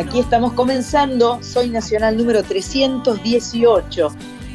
[0.00, 1.42] Aquí estamos comenzando.
[1.42, 4.08] Soy Nacional número 318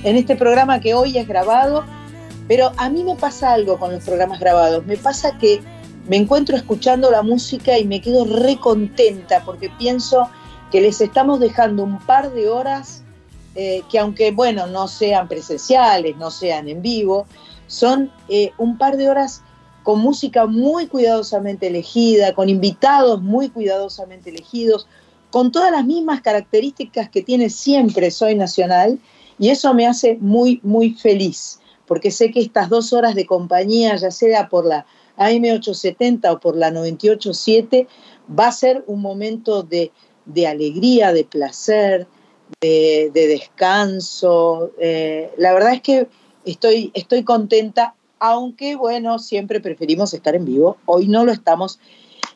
[0.03, 1.85] en este programa que hoy es grabado,
[2.47, 5.61] pero a mí me pasa algo con los programas grabados, me pasa que
[6.09, 10.27] me encuentro escuchando la música y me quedo re contenta porque pienso
[10.71, 13.03] que les estamos dejando un par de horas
[13.53, 17.27] eh, que aunque, bueno, no sean presenciales, no sean en vivo,
[17.67, 19.43] son eh, un par de horas
[19.83, 24.87] con música muy cuidadosamente elegida, con invitados muy cuidadosamente elegidos,
[25.35, 29.01] con todas las mismas características que tiene siempre Soy Nacional
[29.37, 33.97] y eso me hace muy, muy feliz, porque sé que estas dos horas de compañía,
[33.97, 34.85] ya sea por la
[35.17, 37.85] AM870 o por la 987,
[38.29, 39.91] va a ser un momento de,
[40.47, 42.07] alegría, de placer,
[42.61, 44.71] de, descanso.
[44.79, 46.07] Eh, la verdad es que
[46.45, 50.77] estoy, estoy contenta, aunque bueno, siempre preferimos estar en vivo.
[50.85, 51.77] Hoy no lo estamos.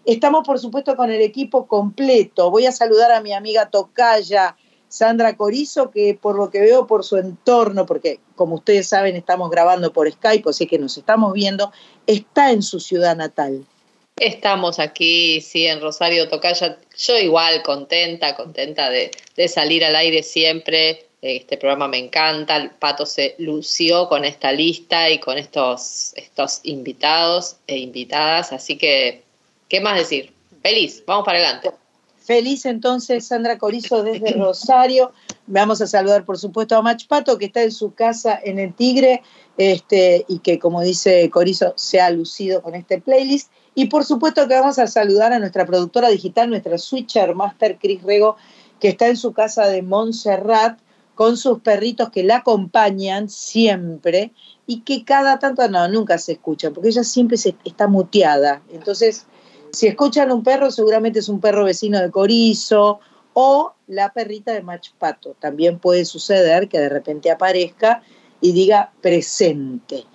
[0.10, 2.50] Estamos, por supuesto, con el equipo completo.
[2.50, 4.58] Voy a saludar a mi amiga Tocaya,
[4.88, 9.52] Sandra Corizo, que por lo que veo por su entorno, porque como ustedes saben estamos
[9.52, 11.72] grabando por Skype, así que nos estamos viendo,
[12.08, 13.68] está en su ciudad natal.
[14.16, 16.80] Estamos aquí, sí, en Rosario Tocaya.
[16.98, 19.12] Yo igual contenta, contenta de,
[19.48, 21.06] salir al aire siempre.
[21.22, 22.56] Este programa me encanta.
[22.56, 28.52] El Pato se lució con esta lista y con estos, estos invitados e invitadas.
[28.54, 29.29] Así que,
[29.70, 30.34] ¿qué más decir?
[30.62, 31.72] Feliz, vamos para adelante.
[32.18, 35.14] Feliz entonces, Sandra Corizo desde Rosario.
[35.48, 38.74] Vamos a saludar, por supuesto, a Mach Pato, que está en su casa en el
[38.74, 39.24] Tigre,
[39.58, 43.52] este, y que, como dice Corizo, se ha lucido con este playlist.
[43.74, 48.04] Y por supuesto que vamos a saludar a nuestra productora digital, nuestra switcher master Cris
[48.04, 48.36] Rego,
[48.80, 50.80] que está en su casa de Montserrat
[51.16, 54.32] con sus perritos que la acompañan siempre
[54.68, 58.62] y que cada tanto, no, nunca se escuchan, porque ella siempre se, está muteada.
[58.72, 59.26] Entonces,
[59.72, 63.00] si escuchan un perro, seguramente es un perro vecino de Corizo
[63.34, 64.64] o la perrita de
[64.98, 65.36] Pato.
[65.40, 68.02] También puede suceder que de repente aparezca
[68.42, 70.06] y diga presente.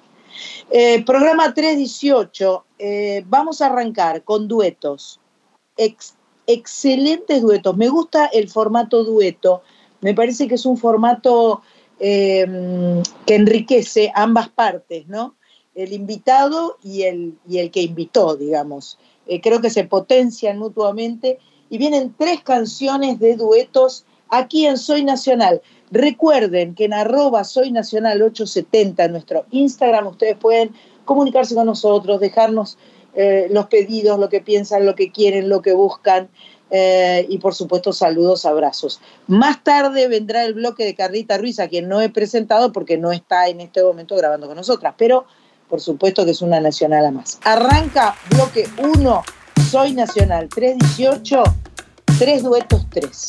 [0.70, 5.20] Eh, programa 318, eh, vamos a arrancar con duetos.
[6.47, 7.76] excelentes duetos.
[7.76, 9.62] Me gusta el formato dueto.
[10.00, 11.62] Me parece que es un formato
[11.98, 15.36] eh, que enriquece ambas partes, ¿no?
[15.75, 18.98] El invitado y el, y el que invitó, digamos.
[19.26, 21.38] Eh, creo que se potencian mutuamente
[21.70, 25.62] y vienen tres canciones de duetos aquí en Soy Nacional.
[25.90, 30.72] Recuerden que en arroba Soy Nacional 870, en nuestro Instagram, ustedes pueden
[31.04, 32.78] comunicarse con nosotros, dejarnos
[33.14, 36.28] eh, los pedidos, lo que piensan, lo que quieren, lo que buscan.
[36.70, 39.00] Eh, y por supuesto saludos, abrazos.
[39.28, 43.12] Más tarde vendrá el bloque de Carlita Ruiz, a quien no he presentado porque no
[43.12, 45.26] está en este momento grabando con nosotras, pero
[45.69, 47.38] por supuesto que es una nacional a más.
[47.44, 49.22] Arranca bloque 1,
[49.70, 51.42] Soy Nacional 318,
[52.19, 53.28] tres duetos 3.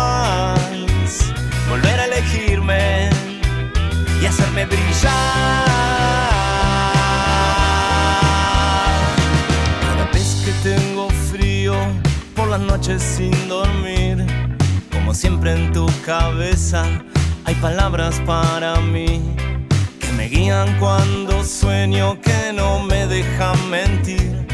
[4.51, 5.65] hacerme brillar.
[9.81, 11.73] Cada vez que tengo frío
[12.35, 14.25] por las noches sin dormir,
[14.91, 16.83] como siempre en tu cabeza
[17.45, 19.35] hay palabras para mí
[19.99, 24.45] que me guían cuando sueño, que no me dejan mentir,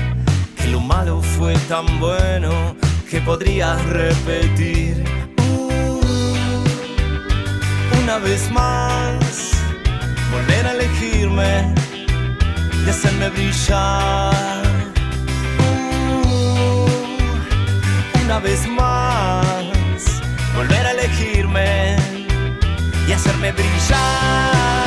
[0.57, 2.75] que lo malo fue tan bueno
[3.09, 5.03] que podrías repetir.
[5.39, 5.99] Uh,
[8.03, 9.46] una vez más,
[10.31, 11.73] volver a elegirme
[12.85, 14.63] y hacerme brillar.
[16.23, 16.87] Uh,
[18.23, 19.55] una vez más,
[20.55, 21.97] volver a elegirme
[23.07, 24.86] y hacerme brillar.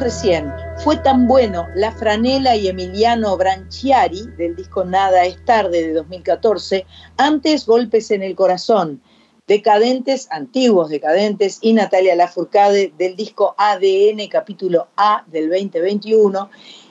[0.00, 0.52] Recién,
[0.84, 6.84] fue tan bueno La Franela y Emiliano Branchiari del disco Nada es tarde de 2014,
[7.16, 9.00] antes Golpes en el Corazón,
[9.46, 16.50] Decadentes, antiguos Decadentes y Natalia Lafourcade del disco ADN capítulo A del 2021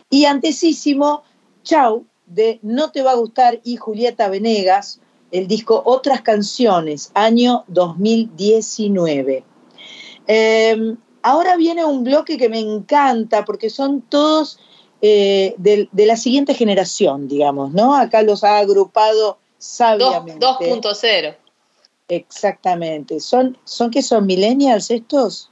[0.09, 1.21] y antesísimo
[1.63, 4.99] Chau de No te va a gustar y Julieta Venegas,
[5.31, 9.43] el disco Otras canciones, año 2019.
[10.27, 14.59] Eh, ahora viene un bloque que me encanta porque son todos
[15.01, 17.95] eh, de, de, la siguiente generación, digamos, ¿no?
[17.95, 20.45] Acá los ha agrupado sabiamente.
[20.45, 21.35] 2.0.
[22.07, 23.19] Exactamente.
[23.19, 25.49] ¿Son, ¿Son que son millennials estos?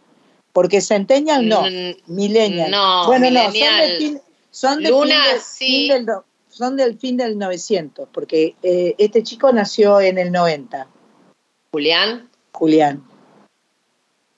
[0.54, 2.70] Porque centennial no, mm, millennial.
[2.70, 3.52] No, bueno, millennial.
[3.52, 5.66] no, son del fin, son del, Luna, fin, del, sí.
[5.66, 6.16] fin del,
[6.50, 10.88] son del fin del 900, porque eh, este chico nació en el 90,
[11.72, 12.30] Julián.
[12.52, 13.04] Julián.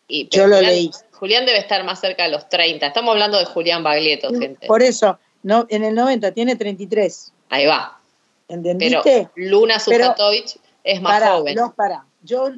[0.07, 0.91] Y, Yo lo leí.
[1.19, 2.88] Julián debe estar más cerca de los 30.
[2.88, 4.67] Estamos hablando de Julián Baglietto, gente.
[4.67, 7.32] Por eso, no, en el 90 tiene 33.
[7.49, 7.99] Ahí va.
[8.47, 9.30] ¿Entendiste?
[9.34, 11.56] Pero Luna Sujatovich es más Pará, joven.
[11.56, 12.06] los- pará.
[12.23, 12.49] Yo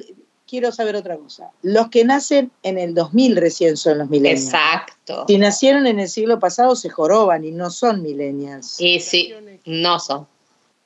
[0.46, 1.50] quiero saber otra cosa.
[1.62, 4.44] Los que nacen en el 2000 recién son los millennials.
[4.46, 5.24] Exacto.
[5.28, 8.80] Si nacieron en el siglo pasado se joroban y no son millennials.
[8.80, 9.32] Y sí,
[9.66, 10.26] no son.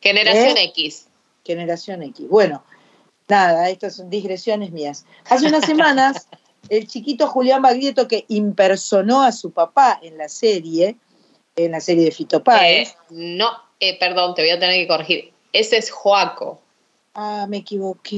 [0.00, 0.64] Generación ¿Eh?
[0.64, 1.06] X.
[1.44, 2.28] Generación X.
[2.28, 2.62] Bueno,
[3.28, 5.04] nada, estas son digresiones mías.
[5.28, 6.28] Hace unas semanas,
[6.68, 10.96] el chiquito Julián Baglietto, que impersonó a su papá en la serie,
[11.56, 12.90] en la serie de Fito Páez.
[12.90, 15.32] Eh, no, eh, perdón, te voy a tener que corregir.
[15.52, 16.60] Ese es Joaco.
[17.14, 18.16] Ah, me equivoqué.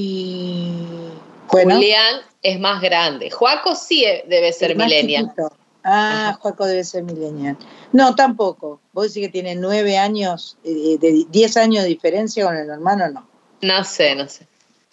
[1.51, 3.29] Bueno, Julián es más grande.
[3.29, 5.25] Joaco sí eh, debe ser millennial.
[5.25, 5.51] chiquito.
[5.83, 6.39] Ah, Ajá.
[6.41, 7.57] Juaco debe ser millennial.
[7.91, 8.79] No, tampoco.
[8.93, 13.09] Vos decís que tiene nueve años, eh, de diez años de diferencia con el hermano,
[13.09, 13.27] no.
[13.61, 14.47] No sé, no sé.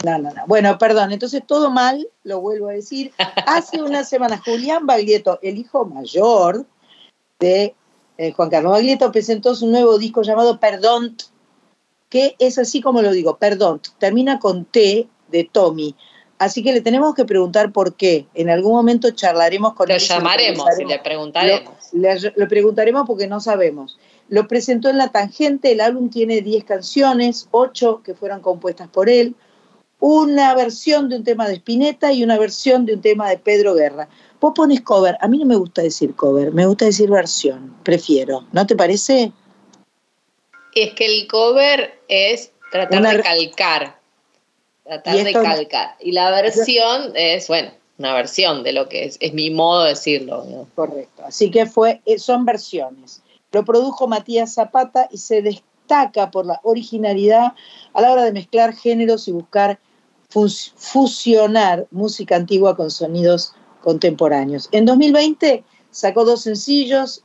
[0.05, 0.43] No, no, no.
[0.47, 3.13] Bueno, perdón, entonces todo mal, lo vuelvo a decir.
[3.47, 6.65] Hace una semana, Julián Baglietto, el hijo mayor
[7.39, 7.75] de
[8.19, 11.17] eh, Juan Carlos Baglietto, presentó su nuevo disco llamado Perdón,
[12.09, 15.95] que es así como lo digo, Perdón, termina con T de Tommy.
[16.39, 18.27] Así que le tenemos que preguntar por qué.
[18.35, 20.01] En algún momento charlaremos con Lo él.
[20.01, 21.61] y se llamaremos y le preguntaremos.
[21.93, 22.23] preguntaremos.
[22.25, 23.97] Le, le preguntaremos porque no sabemos.
[24.29, 29.09] Lo presentó en La Tangente, el álbum tiene 10 canciones, 8 que fueron compuestas por
[29.09, 29.37] él,
[30.05, 33.75] una versión de un tema de Spinetta y una versión de un tema de Pedro
[33.75, 34.09] Guerra.
[34.41, 38.45] Vos pones cover, a mí no me gusta decir cover, me gusta decir versión, prefiero,
[38.51, 39.31] ¿no te parece?
[40.75, 44.01] Es que el cover es tratar Una de calcar.
[44.83, 45.95] Tratar de calcar.
[46.01, 49.19] Y la versión es, bueno, una versión de lo que es.
[49.21, 50.45] Es mi modo de decirlo.
[50.51, 50.67] ¿no?
[50.75, 53.23] Correcto, así que fue, eh, son versiones.
[53.53, 57.53] Lo produjo Matías Zapata y se destaca por la originalidad
[57.95, 59.79] a la hora de mezclar géneros y buscar
[60.33, 64.69] fus- fusionar música antigua con sonidos contemporáneos.
[64.73, 67.23] En 2020 sacó dos sencillos,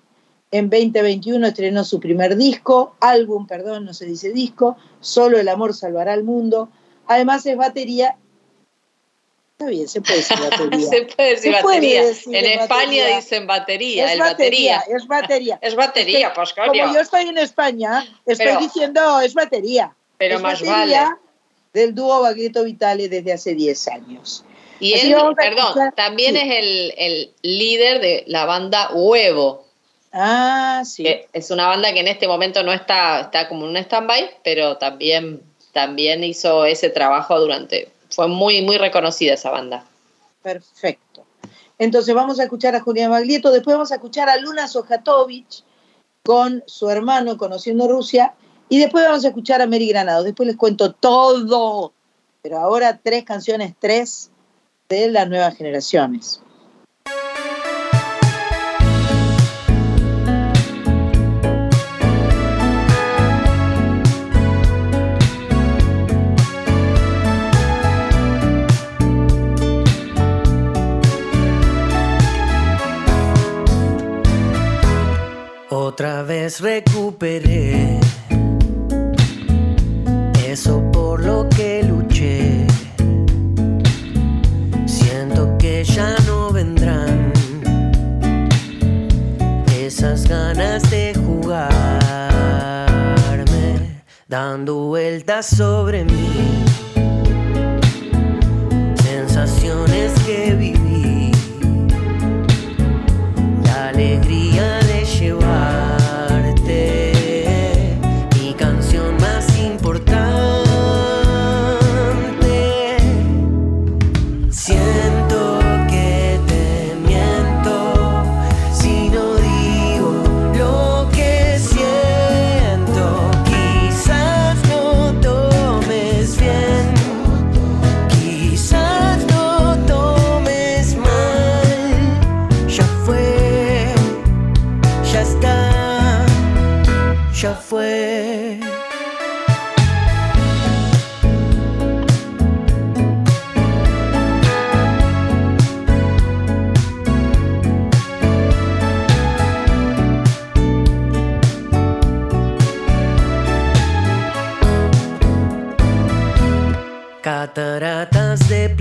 [0.51, 5.73] en 2021 estrenó su primer disco, álbum, perdón, no se dice disco, Solo el amor
[5.73, 6.69] salvará al mundo.
[7.07, 8.17] Además es batería.
[9.53, 10.87] Está bien, se puede decir batería.
[10.89, 12.05] Se puede decir Se puede batería.
[12.05, 14.05] decir en España dicen batería.
[14.05, 14.97] es el batería, batería.
[14.97, 15.59] es batería.
[15.61, 19.95] Es batería, que, pues Como yo estoy en España, estoy Pero- diciendo es batería.
[20.17, 21.15] Pero es más batería vale.
[21.73, 24.43] Del dúo Baglietto Vitale desde hace 10 años.
[24.79, 26.41] Y él, perdón, escuchar- también sí.
[26.43, 29.65] es el, el líder de la banda Huevo.
[30.13, 31.03] Ah, sí.
[31.03, 34.37] que es una banda que en este momento no está, está como en un stand-by,
[34.43, 35.41] pero también,
[35.73, 39.85] también hizo ese trabajo durante, fue muy, muy reconocida esa banda.
[40.41, 41.25] Perfecto.
[41.77, 45.63] Entonces vamos a escuchar a Julián Baglietto, después vamos a escuchar a Luna Sojatovich
[46.23, 48.33] con su hermano Conociendo Rusia,
[48.69, 50.23] y después vamos a escuchar a Mary Granado.
[50.23, 51.93] Después les cuento todo,
[52.41, 54.31] pero ahora tres canciones, tres
[54.89, 56.41] de las nuevas generaciones.
[75.69, 77.99] Otra vez recuperé
[80.65, 82.65] por lo que luché.
[84.85, 87.31] Siento que ya no vendrán
[89.71, 91.61] esas ganas de jugarme,
[94.27, 96.65] dando vueltas sobre mí.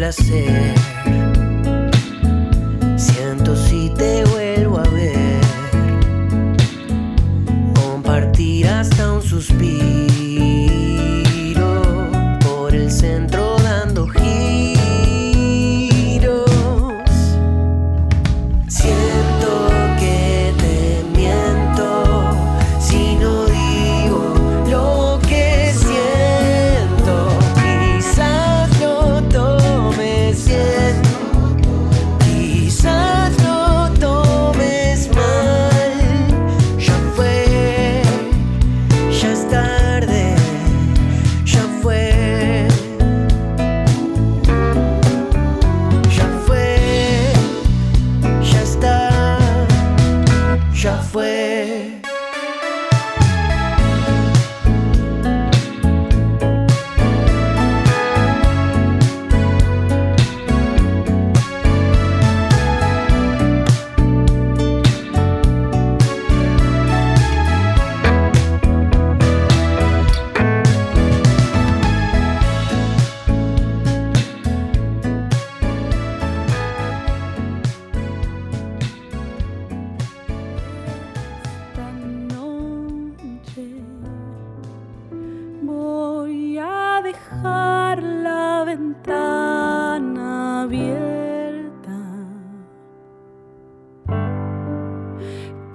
[0.06, 0.75] Placer.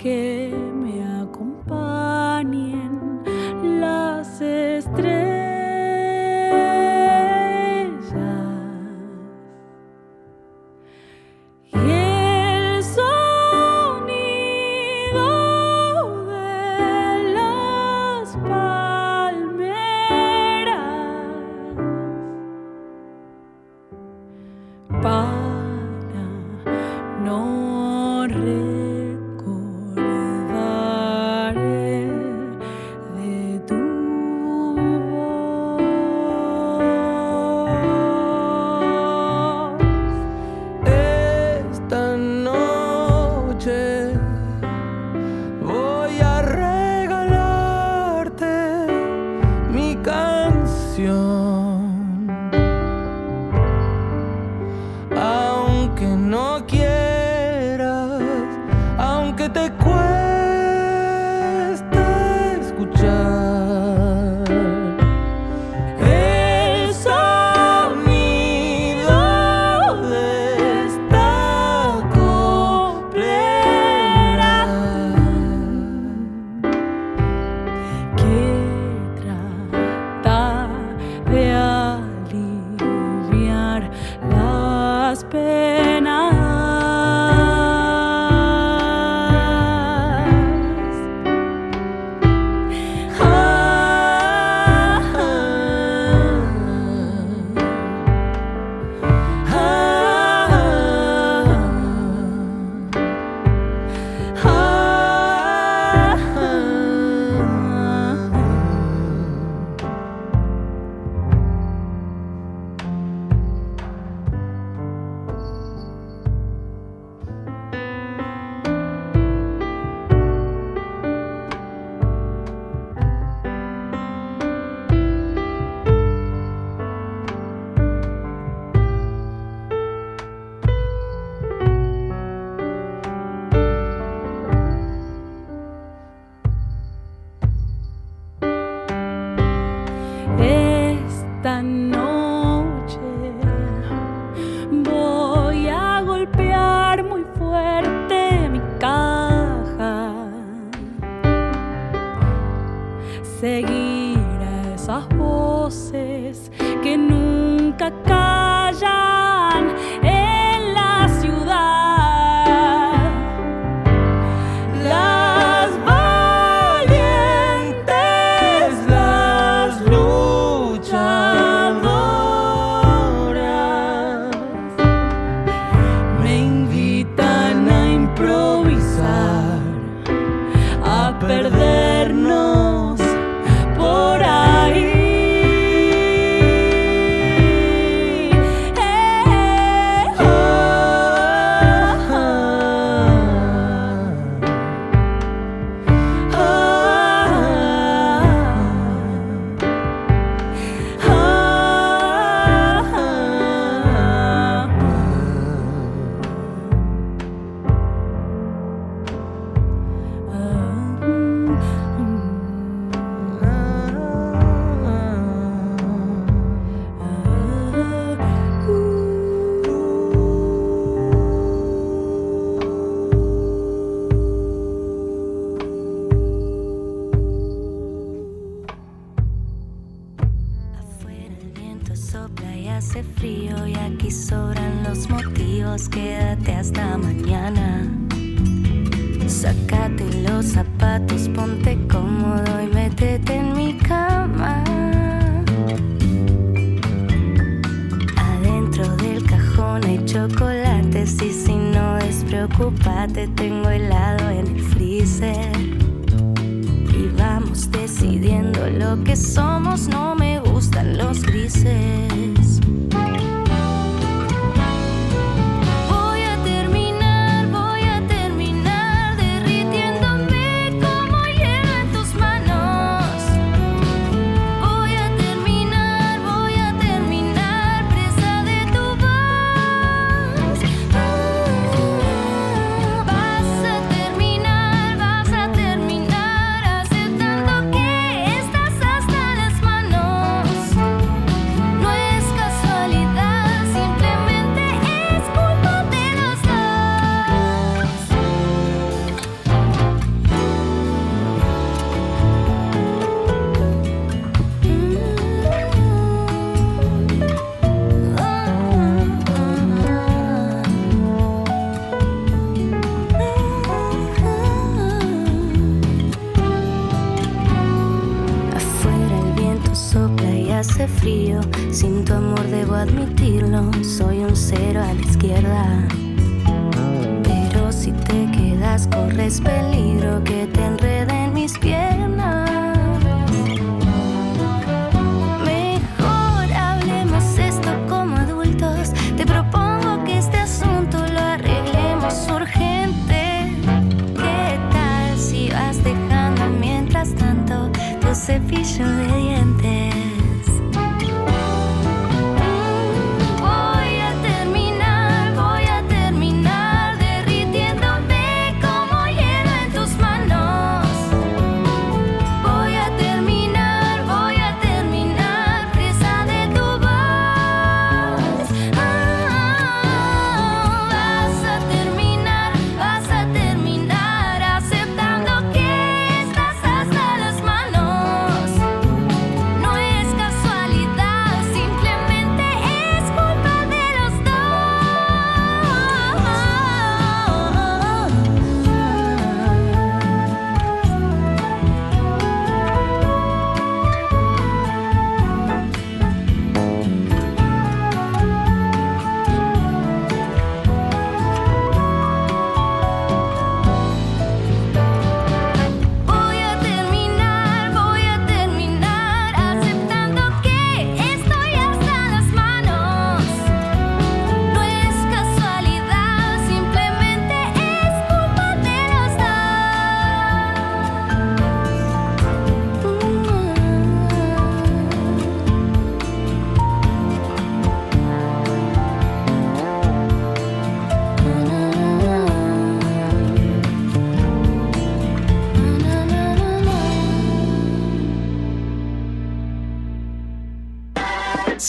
[0.02, 0.61] Que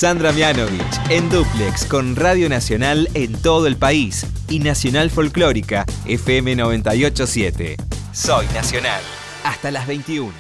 [0.03, 6.57] Sandra Mianovich en Duplex con Radio Nacional en todo el país y Nacional Folclórica FM
[6.57, 7.77] 987.
[8.13, 9.01] Soy Nacional.
[9.45, 10.33] Hasta las 21.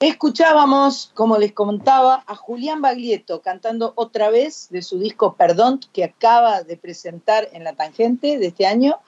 [0.00, 6.02] Escuchábamos, como les comentaba, a Julián Baglietto cantando otra vez de su disco Perdón, que
[6.02, 8.98] acaba de presentar en la tangente de este año.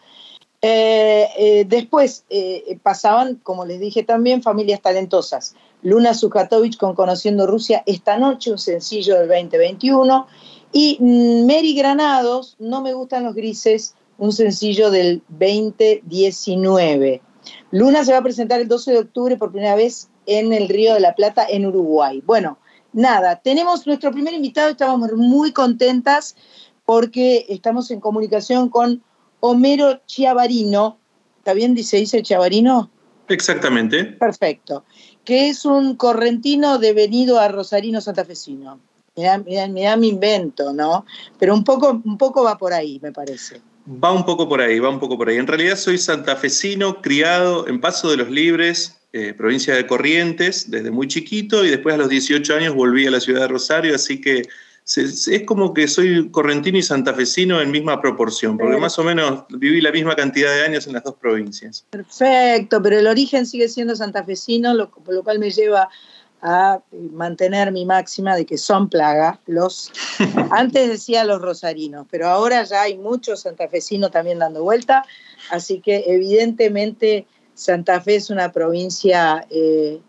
[0.62, 5.56] Eh, eh, después eh, pasaban, como les dije también, familias talentosas.
[5.82, 10.26] Luna Sukhatovich con Conociendo Rusia esta noche, un sencillo del 2021.
[10.72, 17.22] Y mm, Mary Granados, No me gustan los grises, un sencillo del 2019.
[17.70, 20.94] Luna se va a presentar el 12 de octubre por primera vez en el Río
[20.94, 22.22] de la Plata, en Uruguay.
[22.26, 22.58] Bueno,
[22.92, 26.36] nada, tenemos nuestro primer invitado, estábamos muy contentas
[26.84, 29.02] porque estamos en comunicación con
[29.40, 30.98] Homero Chiavarino.
[31.38, 31.74] ¿Está bien?
[31.74, 32.90] Dice, dice Chiavarino.
[33.28, 34.04] Exactamente.
[34.04, 34.84] Perfecto.
[35.28, 38.80] Que es un correntino devenido a rosarino santafesino.
[39.14, 41.04] Mirá, mirá, mirá mi invento, ¿no?
[41.38, 43.60] Pero un poco, un poco va por ahí, me parece.
[44.02, 45.36] Va un poco por ahí, va un poco por ahí.
[45.36, 50.90] En realidad soy santafesino, criado en Paso de los Libres, eh, provincia de Corrientes, desde
[50.90, 54.22] muy chiquito y después a los 18 años volví a la ciudad de Rosario, así
[54.22, 54.48] que
[54.96, 59.82] es como que soy correntino y santafesino en misma proporción, porque más o menos viví
[59.82, 61.84] la misma cantidad de años en las dos provincias.
[61.90, 65.90] Perfecto, pero el origen sigue siendo santafesino, lo, por lo cual me lleva
[66.40, 66.80] a
[67.12, 69.40] mantener mi máxima de que son plaga.
[69.46, 69.92] Los,
[70.52, 75.04] antes decía los rosarinos, pero ahora ya hay muchos santafesinos también dando vuelta,
[75.50, 80.00] así que evidentemente Santa Fe es una provincia eh,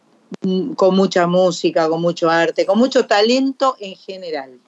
[0.78, 4.60] con mucha música, con mucho arte, con mucho talento en general.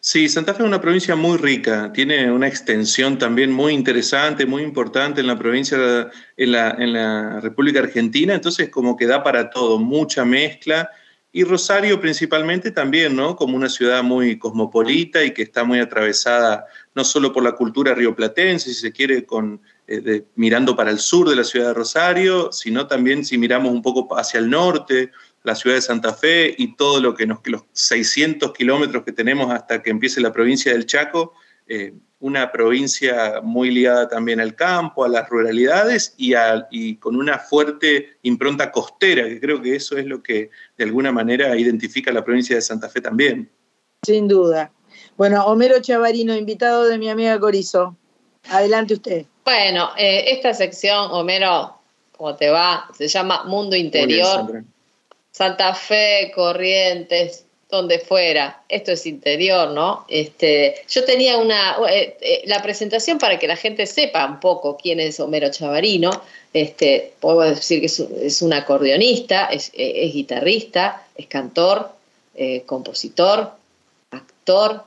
[0.00, 4.62] Sí, Santa Fe es una provincia muy rica, tiene una extensión también muy interesante, muy
[4.62, 10.24] importante en la provincia, en la, República Argentina, entonces como que da para todo, mucha
[10.24, 10.90] mezcla.
[11.34, 13.36] Y Rosario principalmente también, ¿no?
[13.36, 17.94] Como una ciudad muy cosmopolita y que está muy atravesada no solo por la cultura
[17.94, 22.52] rioplatense, si se quiere, con, eh, mirando para el sur de la ciudad de Rosario,
[22.52, 25.10] sino también si miramos un poco hacia el norte,
[25.44, 29.52] la ciudad de Santa Fe y todo lo que nos, los 600 kilómetros que tenemos
[29.52, 31.32] hasta que empiece la provincia del Chaco,
[31.66, 36.34] eh, una provincia muy ligada también al campo, a las ruralidades y,
[36.70, 41.10] y, con una fuerte impronta costera, que creo que eso es lo que de alguna
[41.10, 43.50] manera identifica la provincia de Santa Fe también.
[44.04, 44.70] Sin duda.
[45.16, 47.96] Bueno, Homero Chavarino, invitado de mi amiga Corizo.
[48.50, 49.26] Adelante usted.
[49.44, 51.76] Bueno, eh, esta sección, Homero,
[52.16, 52.88] ¿cómo te va?
[52.96, 54.64] Se llama Mundo Interior.
[55.32, 58.62] Santa Fe, Corrientes, donde fuera.
[58.68, 60.04] Esto es interior, ¿no?
[60.08, 64.76] Este, yo tenía una eh, eh, la presentación para que la gente sepa un poco
[64.76, 66.10] quién es Homero Chavarino.
[66.52, 71.90] Este, puedo decir que es, un acordeonista, es, guitarrista, es cantor,
[72.34, 73.52] eh, compositor,
[74.10, 74.84] actor.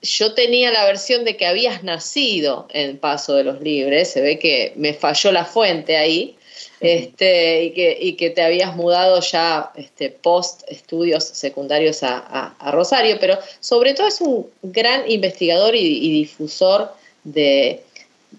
[0.00, 4.38] Yo tenía la versión de que habías nacido en Paso de los Libres, se ve
[4.38, 6.37] que me falló la fuente ahí,
[6.80, 13.16] este, y, que, y que te habías mudado ya este, post estudios secundarios a, Rosario,
[13.20, 16.92] pero sobre todo es un gran investigador y, difusor
[17.24, 17.82] de,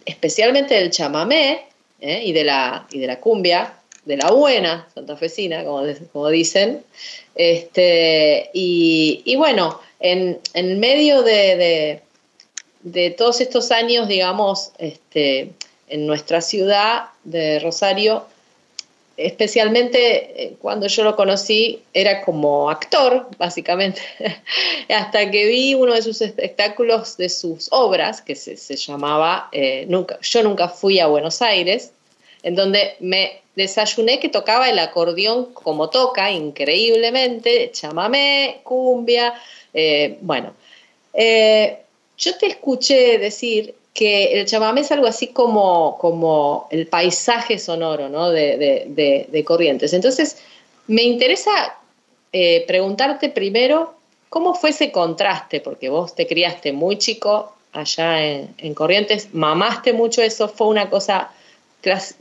[0.05, 1.65] especialmente del chamamé
[1.99, 2.21] ¿eh?
[2.23, 3.73] y, de la, y de la cumbia,
[4.05, 5.83] de la buena santafesina, como,
[6.13, 6.83] como dicen.
[7.35, 12.01] Este, y, bueno, en, en medio de, de,
[12.83, 15.51] de, todos estos años, digamos, este,
[15.89, 18.25] en nuestra ciudad de Rosario,
[19.17, 24.01] especialmente eh, cuando yo lo conocí, era como actor, básicamente,
[24.89, 30.19] hasta que vi uno de sus espectáculos de sus obras, que se, llamaba eh, nunca,
[30.21, 31.91] Yo nunca fui a Buenos Aires,
[32.43, 39.33] en donde me desayuné que tocaba el acordeón como toca, increíblemente, chamamé, cumbia,
[39.73, 40.53] eh, bueno.
[41.13, 48.09] yo te escuché decir que el chamamé es algo así como, como el paisaje sonoro
[48.09, 48.29] ¿no?
[48.29, 49.93] de, Corrientes.
[49.93, 50.37] Entonces,
[50.87, 51.51] me interesa
[52.31, 53.95] eh, preguntarte primero,
[54.29, 55.59] ¿cómo fue ese contraste?
[55.59, 61.31] Porque vos te criaste muy chico allá en, Corrientes, mamaste mucho eso, fue una cosa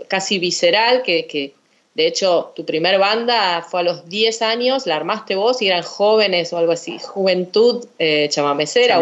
[0.09, 1.55] casi visceral que, que,
[1.99, 5.83] de hecho, tu primer banda fue a los 10 años, la armaste vos y eran
[5.83, 9.01] jóvenes o algo así, Juventud eh, Chamamecera.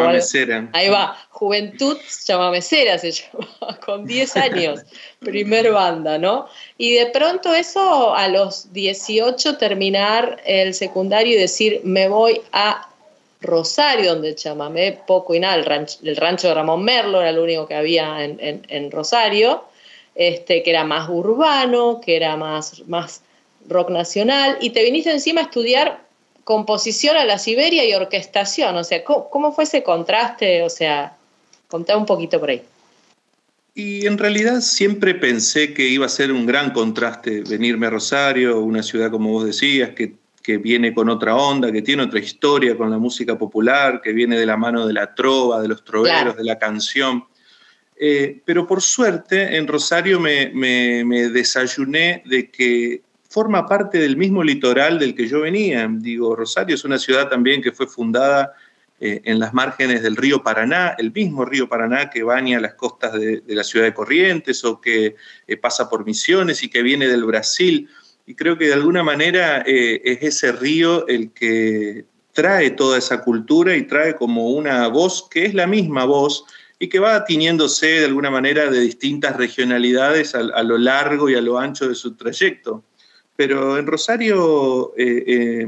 [0.72, 4.80] Ahí va, Juventud Chamamecera se llama, con 10 años,
[5.20, 6.48] primer banda, ¿no?
[6.78, 12.88] Y de pronto eso a los 18 terminar el secundario y decir, me voy a
[13.42, 15.66] Rosario, donde chamamé poco y nada, el
[16.16, 19.64] rancho, de Ramón Merlo era lo único que había en, en Rosario
[20.16, 23.22] este, que era más urbano, que era más, más
[23.68, 26.06] rock nacional, y te viniste encima a estudiar
[26.46, 28.76] composición a la Siberia y orquestación.
[28.76, 30.62] O sea, ¿cómo, fue ese contraste?
[30.62, 31.16] O sea,
[31.68, 32.62] contá un poquito por ahí.
[33.74, 38.60] Y en realidad siempre pensé que iba a ser un gran contraste venirme a Rosario,
[38.60, 42.76] una ciudad como vos decías, que, que viene con otra onda, que tiene otra historia
[42.76, 46.36] con la música popular, que viene de la mano de la trova, de los troveros,
[46.36, 47.24] de la canción.
[47.98, 50.50] Eh, pero por suerte en Rosario me,
[51.30, 55.88] desayuné de que forma parte del mismo litoral del que yo venía.
[55.90, 58.52] Digo, Rosario es una ciudad también que fue fundada
[59.00, 63.14] eh, en las márgenes del río Paraná, el mismo río Paraná que baña las costas
[63.14, 65.16] de, la ciudad de Corrientes o que
[65.46, 67.88] eh, pasa por Misiones y que viene del Brasil.
[68.26, 73.76] Y creo que de alguna manera es ese río el que trae toda esa cultura
[73.76, 76.44] y trae como una voz que es la misma voz
[76.78, 81.40] y que va tiñéndose de alguna manera de distintas regionalidades a, lo largo y a
[81.40, 82.84] lo ancho de su trayecto.
[83.34, 85.66] Pero en Rosario, eh, eh,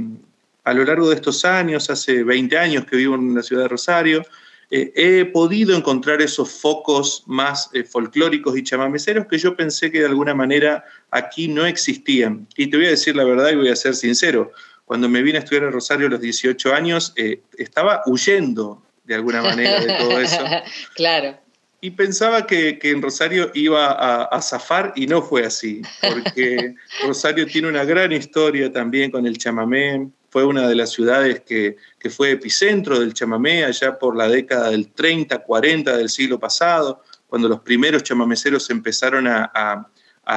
[0.65, 3.69] a lo largo de estos años, hace 20 años que vivo en la ciudad de
[3.69, 4.23] Rosario,
[4.71, 10.07] eh, he podido encontrar esos focos más folclóricos y chamameceros que yo pensé que de
[10.07, 12.47] alguna manera aquí no existían.
[12.55, 14.53] Y te voy a decir la verdad y voy a ser sincero,
[14.85, 17.15] cuando me vine a estudiar en Rosario a los 18 años,
[17.59, 20.45] estaba huyendo de alguna manera de todo eso.
[20.95, 21.39] claro.
[21.81, 27.69] y pensaba que, en Rosario iba a, zafar y no fue así, porque Rosario tiene
[27.69, 31.77] una gran historia también con el chamamé, fue una de las ciudades que,
[32.11, 37.49] fue epicentro del chamamé allá por la década del 30, 40 del siglo pasado, cuando
[37.49, 39.89] los primeros chamameceros empezaron a,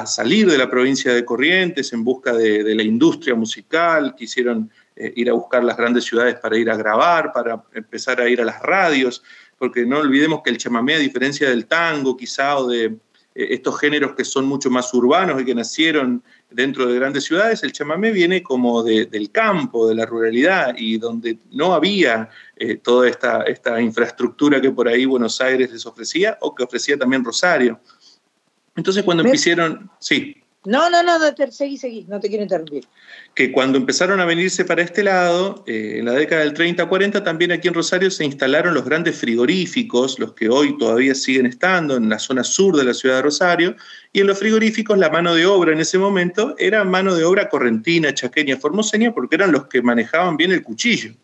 [0.05, 5.30] salir de la provincia de Corrientes en busca de, la industria musical, quisieron eh, ir
[5.30, 8.62] a buscar las grandes ciudades para ir a grabar, para empezar a ir a las
[8.62, 9.24] radios
[9.62, 12.96] porque no olvidemos que el chamamé, a diferencia del tango quizá o de eh,
[13.36, 17.72] estos géneros que son mucho más urbanos y que nacieron dentro de grandes ciudades, el
[17.72, 23.44] chamamé viene como del campo, de la ruralidad, y donde no había eh, toda esta,
[23.44, 27.80] esta infraestructura que por ahí Buenos Aires les ofrecía o que ofrecía también Rosario.
[28.76, 30.41] Entonces cuando empezaron, sí.
[30.64, 31.18] No, no, no,
[31.49, 32.86] seguí, seguí, no te quiero interrumpir.
[33.34, 37.51] Que cuando empezaron a venirse para este lado, eh, en la década del 30-40, también
[37.51, 42.09] aquí en Rosario se instalaron los grandes frigoríficos, los que hoy todavía siguen estando en
[42.09, 43.76] la zona sur de la ciudad de Rosario,
[44.14, 47.49] y en los frigoríficos la mano de obra en ese momento era mano de obra
[47.49, 51.16] correntina, chaqueña, formoseña, porque eran los que manejaban bien el cuchillo,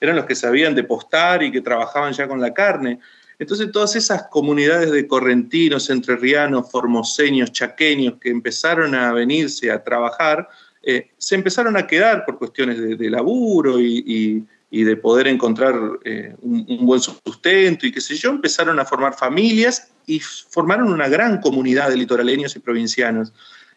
[0.00, 3.00] eran los que sabían de postar y que trabajaban ya con la carne.
[3.38, 10.48] Entonces todas esas comunidades de correntinos, entrerrianos, formoseños, chaqueños que empezaron a venirse a trabajar,
[10.82, 15.74] eh, se empezaron a quedar por cuestiones de, laburo y, de poder encontrar
[16.04, 21.08] eh, un, buen sustento y qué sé yo, empezaron a formar familias y formaron una
[21.08, 23.32] gran comunidad de litoraleños y provincianos.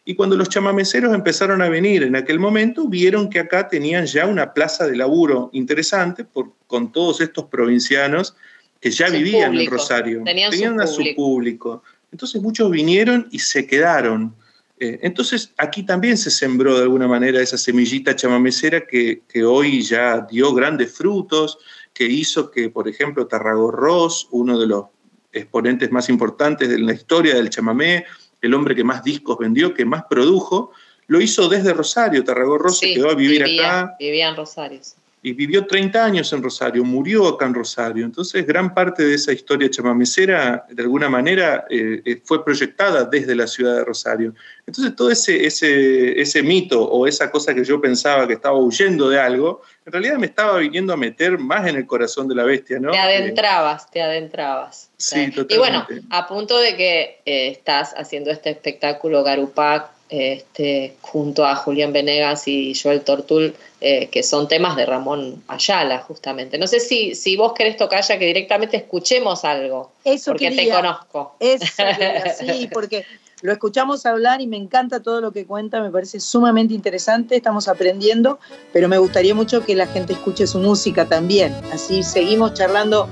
[0.06, 4.26] Y cuando los chamameceros empezaron a venir en aquel momento, vieron que acá tenían ya
[4.26, 6.26] una plaza de laburo interesante
[6.68, 8.36] con todos estos provincianos
[8.80, 11.84] que ya vivían en Rosario, tenían, a su público.
[12.12, 14.36] Entonces muchos vinieron y se quedaron.
[14.80, 19.82] Eh, entonces aquí también se sembró de alguna manera esa semillita chamamecera que, que, hoy
[19.82, 21.58] ya dio grandes frutos,
[21.94, 24.86] que hizo que, por ejemplo, Tarragorros, uno de los
[25.34, 28.06] exponentes más importantes de la historia del chamamé,
[28.42, 30.72] el hombre que más discos vendió, que más produjo,
[31.08, 32.24] lo hizo desde Rosario.
[32.24, 33.96] Tarragorros se quedó a vivir acá.
[34.00, 34.80] Vivía en Rosario
[35.22, 38.06] y vivió 30 años en Rosario, murió acá en Rosario.
[38.06, 43.36] Entonces, gran parte de esa historia chamamecera, de alguna manera, eh, eh, fue proyectada desde
[43.36, 44.34] la ciudad de Rosario.
[44.66, 49.10] Entonces, todo ese, ese, ese mito o esa cosa que yo pensaba que estaba huyendo
[49.10, 52.44] de algo, en realidad me estaba viniendo a meter más en el corazón de la
[52.44, 52.92] bestia, ¿no?
[52.92, 54.90] Te adentrabas, te adentrabas.
[54.96, 61.46] Sí, Y bueno, a punto de que eh, estás haciendo este espectáculo Garupac este, junto
[61.46, 66.58] a Julián Venegas y Joel Tortul, eh, que son temas de Ramón Ayala, justamente.
[66.58, 70.70] No sé si, si vos querés tocar ya que directamente escuchemos algo, Eso porque te
[70.70, 71.36] conozco.
[71.40, 71.66] Eso
[72.40, 73.06] sí, porque
[73.44, 77.68] lo escuchamos hablar y me encanta todo lo que cuenta, me parece sumamente interesante, estamos
[77.68, 78.40] aprendiendo,
[78.74, 81.56] pero me gustaría mucho que la gente escuche su música también.
[81.72, 83.08] Así seguimos charlando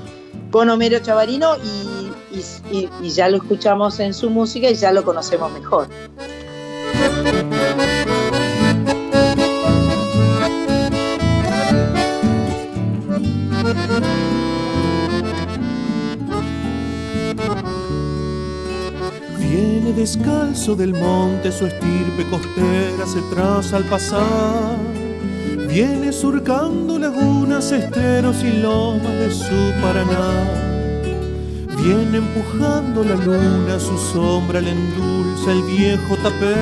[0.49, 5.87] con Homero Chavarino y ya lo escuchamos en su música y ya lo conocemos mejor.
[19.39, 24.77] Viene descalzo del monte, su estirpe costera se traza al pasar.
[25.67, 30.76] Viene surcando lagunas, esteros y lomas de su Paraná.
[31.87, 36.53] Viene empujando la luna, su sombra le endulza el viejo tapé.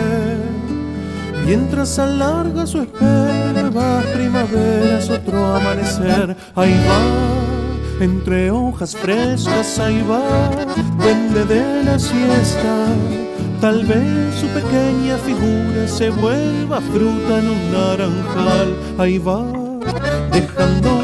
[1.48, 6.38] Mientras alarga su espera, va primaveras, otro amanecer.
[6.54, 10.52] Ahí va, entre hojas frescas, ahí va,
[11.04, 12.86] vende de la siesta.
[13.60, 18.76] Tal vez su pequeña figura se vuelva fruta en un naranjal.
[19.00, 19.44] Ahí va,
[20.32, 20.95] dejando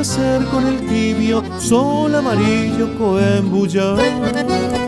[0.00, 4.79] vuelve a ser con el tibio sol amarillo coembullar.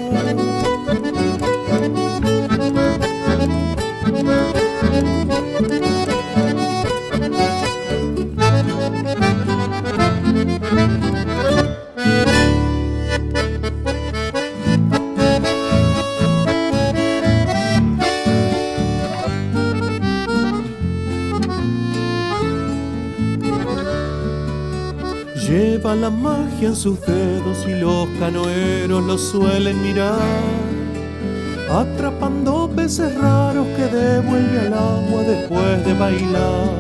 [26.03, 30.19] La magia en sus dedos y los canoeros lo suelen mirar,
[31.71, 36.71] atrapando peces raros que devuelve al agua después de bailar.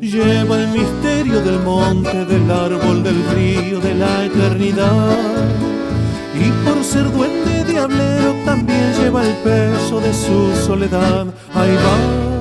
[0.00, 5.14] Lleva el misterio del monte, del árbol, del río, de la eternidad.
[6.34, 11.26] Y por ser duende diablero también lleva el peso de su soledad.
[11.54, 12.32] Ahí va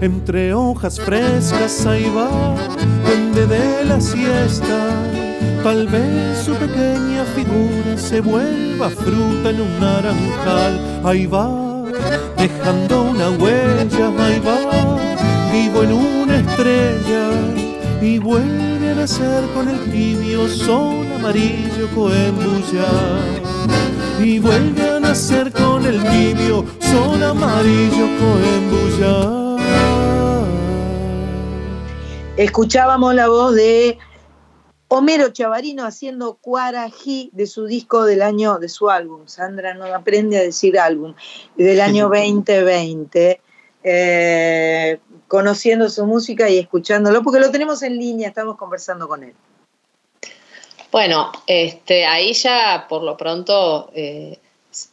[0.00, 2.56] entre hojas frescas ahí va,
[3.06, 5.09] donde de la siesta,
[5.62, 11.48] tal vez su pequeña figura se vuelva fruta en un naranjal, ahí va,
[12.36, 14.98] dejando una huella, ahí va,
[15.52, 17.30] vivo en una estrella.
[18.00, 22.88] Y vuelve a nacer con el tibio sol amarillo coembuya
[24.18, 29.50] y vuelve a nacer con el tibio sol amarillo coembuya
[32.38, 33.98] Escuchábamos la voz de
[34.92, 40.36] Homero Chavarino haciendo Cuarají de su disco del año, de su álbum, Sandra no aprende
[40.36, 41.14] a decir álbum,
[41.56, 43.40] del año 2020,
[43.84, 49.34] eh, conociendo su música y escuchándolo, porque lo tenemos en línea, estamos conversando con él.
[50.90, 54.39] Bueno, este, ahí ya por lo pronto eh,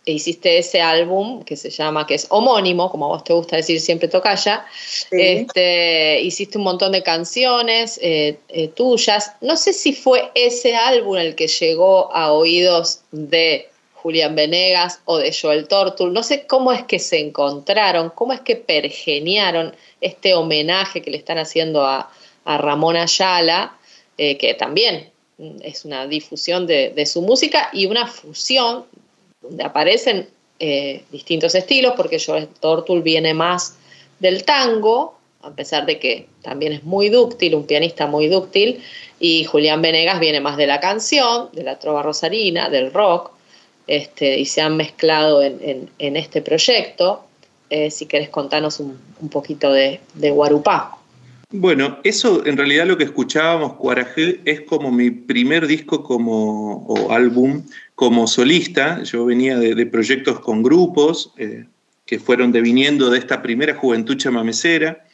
[0.05, 3.79] hiciste ese álbum que se llama, que es homónimo, como a vos te gusta decir
[3.79, 4.65] siempre tocaya,
[5.11, 9.33] este, hiciste un montón de canciones eh, eh, tuyas.
[9.41, 15.17] No sé si fue ese álbum el que llegó a oídos de Julián Venegas o
[15.17, 16.13] de Joel Tortul.
[16.13, 21.17] No sé cómo es que se encontraron, cómo es que pergeniaron este homenaje que le
[21.17, 22.11] están haciendo a,
[22.45, 23.77] Ramón Ayala,
[24.17, 25.11] eh, que también
[25.63, 28.85] es una difusión de, de, su música y una fusión
[29.41, 30.27] donde aparecen
[30.59, 33.77] eh, distintos estilos, porque Joel Tortul viene más
[34.19, 38.81] del tango, a pesar de que también es muy dúctil, un pianista muy dúctil,
[39.19, 43.31] y Julián Venegas viene más de la canción, de la trova rosarina, del rock,
[43.85, 47.23] este, y se han mezclado en, este proyecto.
[47.69, 48.99] Eh, si querés contarnos un,
[49.31, 50.96] poquito de, de, Guarupá.
[51.49, 57.13] Bueno, eso en realidad lo que escuchábamos, Cuarajé, es como mi primer disco como, o
[57.13, 57.63] álbum
[57.95, 61.65] como solista, yo venía de, proyectos con grupos eh,
[62.05, 65.05] que fueron deviniendo de esta primera juventud chamamecera,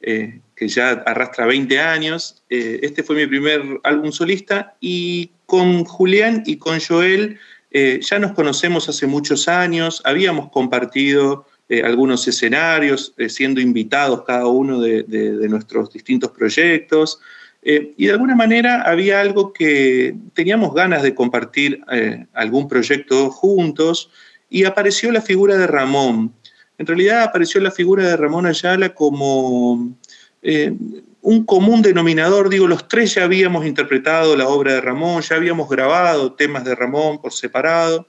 [0.00, 2.42] eh, que ya arrastra 20 años.
[2.48, 7.38] Eh, este fue mi primer álbum solista y con Julián y con Joel
[7.74, 11.46] ya nos conocemos hace muchos años, habíamos compartido
[11.84, 17.20] algunos escenarios, siendo invitados cada uno de nuestros distintos proyectos.
[17.64, 23.30] Eh, y de alguna manera había algo que teníamos ganas de compartir eh, algún proyecto
[23.30, 24.10] juntos
[24.50, 26.32] y apareció la figura de Ramón.
[26.78, 29.94] En realidad apareció la figura de Ramón Ayala como
[30.42, 30.74] eh,
[31.20, 32.48] un común denominador.
[32.48, 36.74] Digo, los tres ya habíamos interpretado la obra de Ramón, ya habíamos grabado temas de
[36.74, 38.08] Ramón por separado.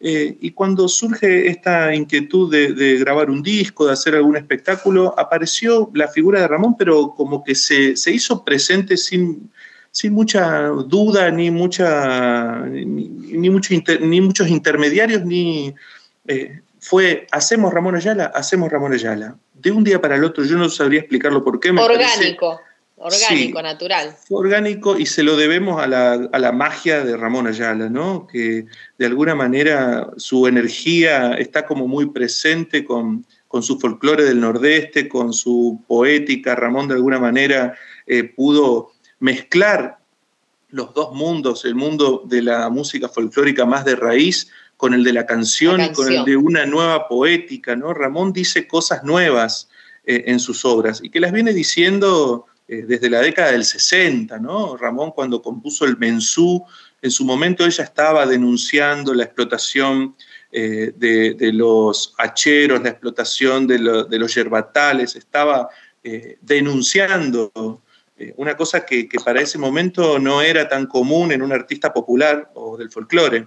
[0.00, 5.90] Eh, y cuando surge esta inquietud de, grabar un disco, de hacer algún espectáculo, apareció
[5.92, 9.50] la figura de Ramón, pero como que se, hizo presente sin,
[9.90, 15.74] sin, mucha duda, ni, mucha, ni muchos intermediarios, ni
[16.28, 19.36] eh, fue, hacemos Ramón Ayala, hacemos Ramón Ayala.
[19.54, 21.72] De un día para el otro, yo no sabría explicarlo por qué.
[21.72, 22.60] Me Orgánico.
[23.00, 24.16] Orgánico, natural.
[24.28, 28.26] orgánico y se lo debemos a la, magia de Ramón Ayala, ¿no?
[28.26, 28.66] Que
[28.98, 33.24] de alguna manera su energía está como muy presente con,
[33.62, 36.56] su folclore del Nordeste, con su poética.
[36.56, 37.74] Ramón de alguna manera
[38.06, 39.98] eh, pudo mezclar
[40.70, 45.12] los dos mundos, el mundo de la música folclórica más de raíz con el de
[45.12, 47.94] la canción, y con el de una nueva poética, ¿no?
[47.94, 49.68] Ramón dice cosas nuevas
[50.04, 54.38] eh, en sus obras y que las viene diciendo eh, desde la década del 60,
[54.40, 54.76] ¿no?
[54.76, 56.62] Ramón cuando compuso el Mensú,
[57.00, 60.14] en su momento ella estaba denunciando la explotación
[60.52, 65.70] eh, de, los hacheros, la explotación de, los yerbatales, estaba
[66.04, 67.82] eh, denunciando
[68.36, 72.76] una cosa que, para ese momento no era tan común en un artista popular o
[72.76, 73.46] del folclore.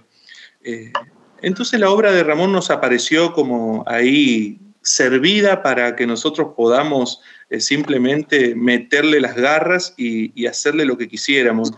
[1.42, 7.20] entonces la obra de Ramón nos apareció como ahí servida para que nosotros podamos
[7.58, 11.72] simplemente meterle las garras y, hacerle lo que quisiéramos.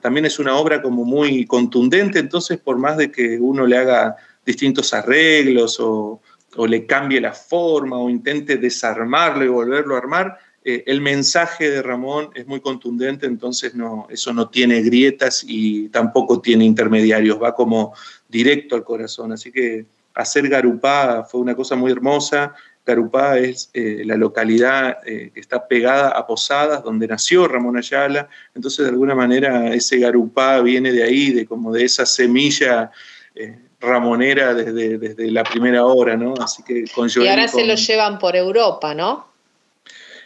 [0.00, 4.16] También es una obra como muy contundente, entonces por más de que uno le haga
[4.44, 6.20] distintos arreglos o,
[6.66, 11.80] le cambie la forma o intente desarmarlo y volverlo a armar, eh, el mensaje de
[11.80, 17.54] Ramón es muy contundente, entonces no, eso no tiene grietas y tampoco tiene intermediarios, va
[17.54, 17.94] como
[18.28, 19.32] directo al corazón.
[19.32, 22.54] Así que hacer Garupá fue una cosa muy hermosa.
[22.84, 28.28] Garupá es eh, la localidad eh, que está pegada a Posadas, donde nació Ramón Ayala.
[28.54, 32.90] Entonces, de alguna manera, ese Garupá viene de ahí, de como de esa semilla
[33.34, 36.34] eh, ramonera desde, desde, la primera hora, ¿no?
[36.40, 39.32] Así que con Y ahora se lo llevan por Europa, ¿no?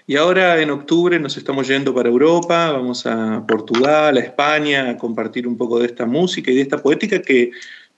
[0.09, 4.97] Y ahora en octubre nos estamos yendo para Europa, vamos a Portugal, a España, a
[4.97, 7.51] compartir un poco de esta música y de esta poética que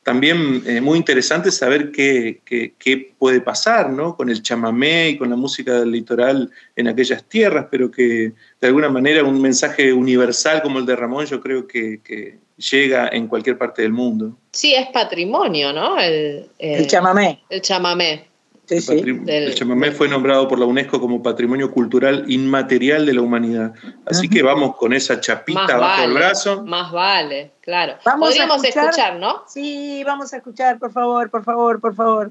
[0.02, 4.16] también eh, muy interesante saber qué, qué, puede pasar ¿no?
[4.16, 8.66] con el chamamé y con la música del litoral en aquellas tierras, pero que de
[8.66, 12.00] alguna manera un mensaje universal como el de Ramón yo creo que,
[12.56, 14.36] llega en cualquier parte del mundo.
[14.50, 15.96] Sí, es patrimonio, ¿no?
[15.96, 17.40] El, el chamamé.
[17.48, 18.27] El chamamé.
[18.70, 23.72] El chamamé fue nombrado por la UNESCO como Patrimonio Cultural Inmaterial de la Humanidad.
[24.04, 26.64] Así que vamos con esa chapita bajo el brazo.
[26.64, 27.94] Más vale, claro.
[28.18, 29.16] Podríamos escuchar?
[29.18, 29.44] ¿no?
[29.46, 32.30] Sí, vamos a escuchar, por favor, por favor, por favor.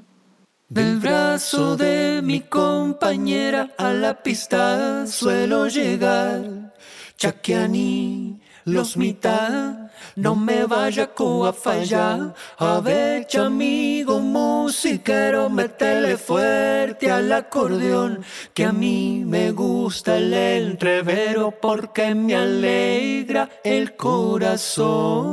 [0.68, 6.74] Del brazo de mi compañera a la pista suelo llegar.
[7.16, 9.87] Chaquiani, los mitad
[10.18, 11.10] no me vaya
[11.46, 12.34] a fallar.
[12.58, 21.52] A ver, amigo musiquero, métele fuerte al acordeón, que a mí me gusta el entrevero
[21.52, 25.28] porque me alegra el corazón.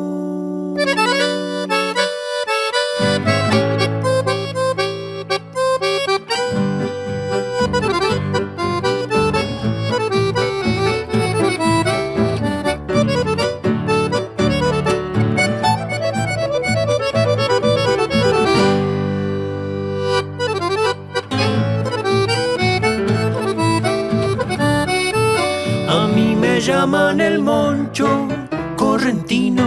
[28.76, 29.64] Correntino,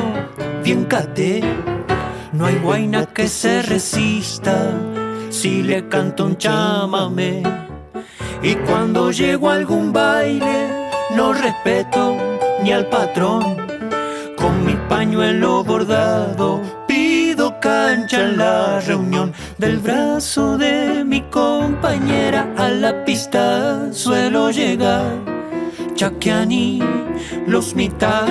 [0.62, 1.40] bien cate.
[2.32, 4.70] No hay guaina que se resista
[5.30, 7.42] si le canto un chamame.
[8.42, 10.68] Y cuando llego a algún baile,
[11.16, 12.16] no respeto
[12.62, 13.56] ni al patrón.
[14.36, 19.32] Con mi pañuelo bordado, pido cancha en la reunión.
[19.56, 25.38] Del brazo de mi compañera a la pista suelo llegar
[27.49, 28.28] Los mitad,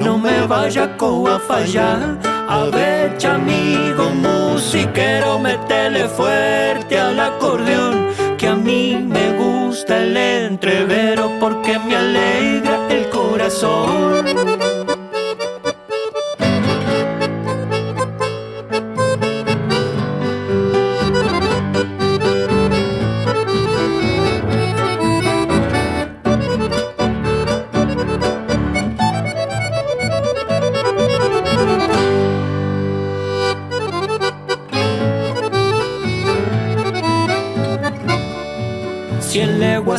[0.00, 0.96] no me vaya
[1.28, 2.18] a fallar.
[2.48, 11.30] A ver, amigo musiquero, metele fuerte al acordeón, que a mí me gusta el entrevero
[11.38, 14.57] porque me alegra el corazón.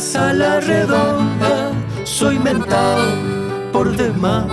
[0.00, 1.72] La redonda,
[2.04, 3.04] soy mentado
[3.70, 4.46] por demás.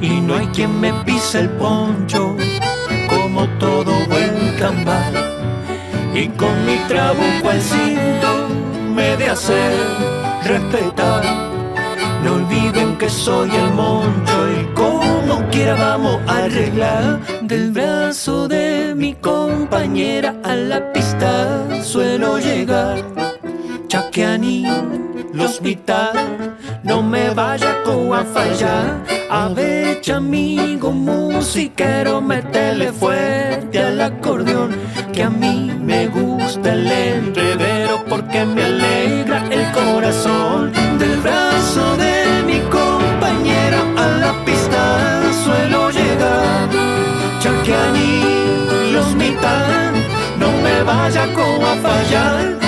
[0.00, 2.34] Y no hay quien me pise el poncho,
[3.06, 5.12] como todo buen cambal.
[6.14, 8.48] Y con mi trabuco al cinto
[8.94, 9.74] me de hacer
[10.44, 11.22] respetar.
[12.24, 17.20] No olviden que soy el moncho y como quiera vamos a arreglar.
[17.42, 23.25] Del brazo de mi compañera a la pista suelo llegar
[23.88, 24.64] Chaquiani,
[25.32, 26.12] los mitad,
[26.82, 27.76] no me vaya
[28.14, 29.04] a fallar.
[29.30, 34.76] A ver, amigo musiquero, metele fuerte al acordeón,
[35.12, 40.72] que a mí me gusta el entrevero porque me alegra el corazón.
[40.98, 46.68] Del brazo de mi compañera a la pista suelo llegar.
[47.40, 49.92] Chaquiani, los mitad,
[50.38, 52.65] no me vaya a fallar.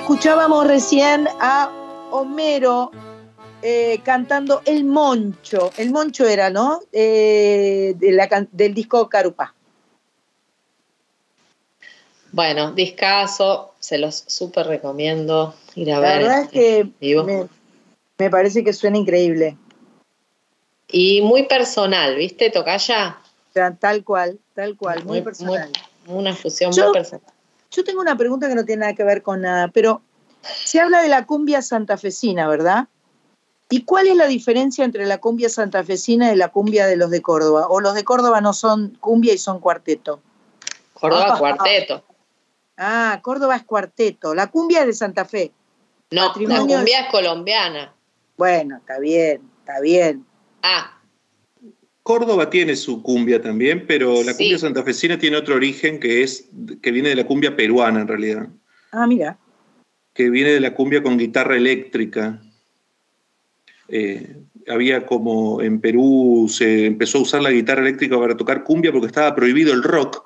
[0.00, 1.70] Escuchábamos recién a
[2.10, 2.90] Homero
[3.60, 5.72] eh, cantando El Moncho.
[5.76, 6.80] El Moncho era, ¿no?
[6.90, 9.54] Eh, del disco Carupá.
[12.32, 16.08] Bueno, discaso, se los súper recomiendo ir a ver.
[16.08, 17.48] La verdad es que
[18.16, 19.58] me parece que suena increíble.
[20.88, 23.18] Y muy personal, ¿viste, Tocaya?
[23.78, 25.70] tal cual, tal cual, muy, personal.
[26.06, 27.22] una fusión muy personal.
[27.70, 30.02] Yo tengo una pregunta que no tiene nada que ver con nada, pero
[30.42, 32.88] se habla de la cumbia santafesina, ¿verdad?
[33.68, 37.22] ¿Y cuál es la diferencia entre la cumbia santafesina y la cumbia de los de
[37.22, 37.68] Córdoba?
[37.68, 40.20] ¿O los de Córdoba no son cumbia y son cuarteto?
[40.94, 42.04] Córdoba cuarteto.
[42.76, 44.34] Ah, Córdoba es cuarteto.
[44.34, 45.52] La cumbia es de Santa Fe.
[46.10, 47.94] No, la cumbia es colombiana.
[48.36, 50.26] Bueno, está bien, está bien.
[50.62, 50.99] Ah.
[52.02, 56.48] Córdoba tiene su cumbia también, pero la cumbia santafesina tiene otro origen que es
[56.82, 58.48] que viene de la cumbia peruana en realidad.
[58.90, 59.38] Ah, mira.
[60.14, 62.40] Que viene de la cumbia con guitarra eléctrica.
[63.88, 64.34] Eh,
[64.68, 69.08] había como en Perú se empezó a usar la guitarra eléctrica para tocar cumbia porque
[69.08, 70.24] estaba prohibido el rock.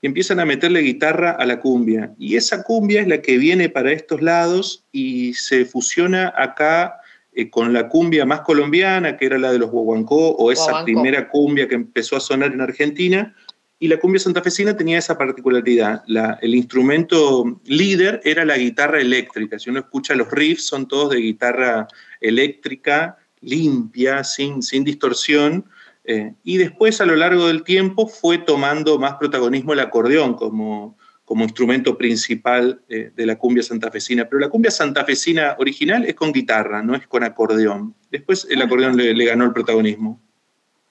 [0.00, 2.12] y empiezan a meterle guitarra a la cumbia.
[2.18, 7.01] Y esa cumbia es la que viene para estos lados y se fusiona acá
[7.34, 10.84] eh, con la cumbia más colombiana, que era la de los guaguancó, o esa Guaguancó.
[10.84, 13.34] primera cumbia que empezó a sonar en Argentina.
[13.78, 16.02] Y la cumbia santafesina tenía esa particularidad.
[16.06, 19.58] La- el instrumento líder era la guitarra eléctrica.
[19.58, 21.88] Si uno escucha los riffs, son todos de guitarra
[22.20, 25.64] eléctrica, limpia, sin, sin distorsión.
[26.04, 30.96] Eh, y después, a lo largo del tiempo, fue tomando más protagonismo el acordeón como,
[31.32, 34.26] como instrumento principal eh, de la cumbia santafesina.
[34.28, 37.94] Pero la cumbia santafesina original es con guitarra, no es con acordeón.
[38.10, 40.20] Después el acordeón le, le ganó el protagonismo.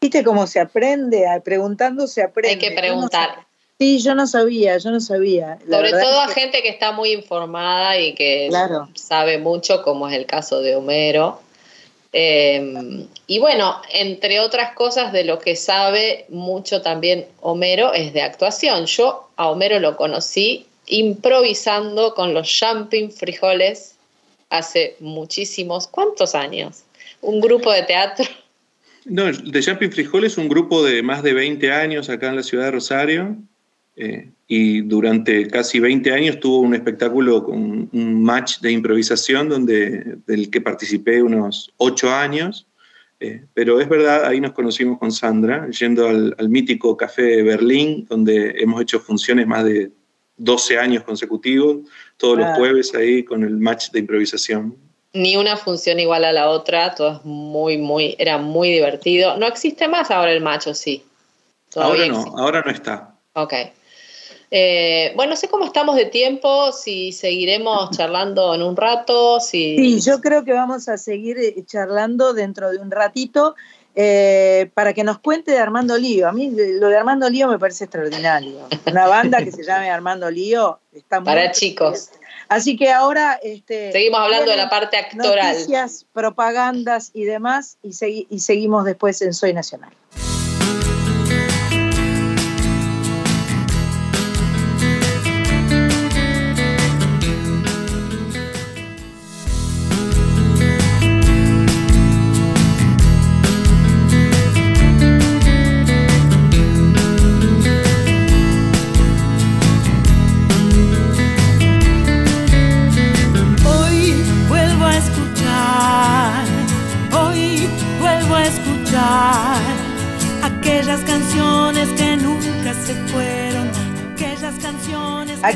[0.02, 1.28] ¿Viste cómo se aprende?
[1.28, 2.50] Ah, Preguntando se aprende.
[2.54, 3.46] Hay que preguntar.
[3.78, 5.60] sí, yo no sabía, yo no sabía.
[5.68, 8.90] La Sobre todo a que- gente que está muy informada y que Claro.
[8.96, 11.40] sabe mucho, como es el caso de Homero.
[12.14, 18.22] Eh, y bueno, entre otras cosas de lo que sabe mucho también Homero es de
[18.22, 18.86] actuación.
[18.86, 23.96] Yo a Homero lo conocí improvisando con los Jumping Frijoles
[24.50, 26.84] hace muchísimos, ¿cuántos años?
[27.22, 28.26] Un grupo de teatro.
[29.06, 32.44] No, The Jumping Frijol es un grupo de más de 20 años acá en la
[32.44, 33.38] ciudad de Rosario
[33.96, 40.18] eh, y durante casi 20 años tuvo un espectáculo con un match de improvisación donde,
[40.28, 42.68] del que participé unos 8 años.
[43.24, 48.08] eh, pero es verdad, ahí nos conocimos con Sandra, yendo al, al mítico Café Berlín,
[48.10, 49.92] donde hemos hecho funciones más de
[50.38, 51.78] 12 años consecutivos,
[52.18, 52.56] todos los Ah.
[52.56, 54.76] jueves ahí con el match de improvisación.
[55.14, 59.38] Ni una función igual a la otra, todo es muy, muy, era muy divertido.
[59.38, 61.04] No existe más ahora el macho, sí.
[61.70, 62.42] Todavía Ahora no, existe.
[62.42, 63.16] ahora no está.
[63.34, 63.54] Ok.
[64.54, 69.78] Eh, bueno, no sé cómo estamos de tiempo, si seguiremos charlando en un rato, si...
[69.78, 73.56] Sí, yo creo que vamos a seguir eh, charlando dentro de un ratito
[73.96, 76.28] eh, para que nos cuente de Armando Lío.
[76.28, 78.68] A mí lo de Armando Lío me parece extraordinario.
[78.86, 82.10] Una banda que se llame Armando Lío está muy Para chicos.
[82.50, 85.54] Así que ahora este, Seguimos hablando de la parte actoral.
[85.54, 89.94] Noticias, propagandas y demás, y, segui- y seguimos después en Soy Nacional.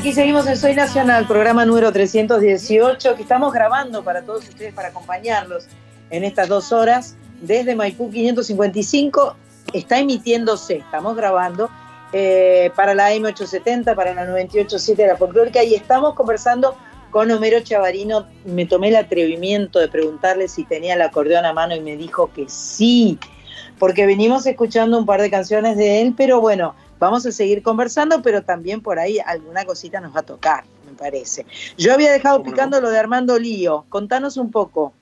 [0.06, 4.90] Aquí seguimos en Soy Nacional, programa número 318, que estamos grabando para todos ustedes, para
[4.90, 5.66] acompañarlos
[6.10, 9.34] en estas dos horas desde Maipú 555.
[9.72, 11.68] Está emitiéndose, estamos grabando
[12.12, 16.76] eh, para la M870, para la 987 de la folclórica y estamos conversando
[17.10, 18.28] con Homero Chavarino.
[18.44, 22.30] Me tomé el atrevimiento de preguntarle si tenía el acordeón a mano y me dijo
[22.32, 23.18] que sí,
[23.76, 28.22] porque venimos escuchando un par de canciones de él, pero bueno, vamos a seguir conversando,
[28.22, 31.46] pero también por ahí alguna cosita nos va a tocar, me parece.
[31.76, 34.92] Yo había dejado picando lo de Armando Lío, contanos un poco.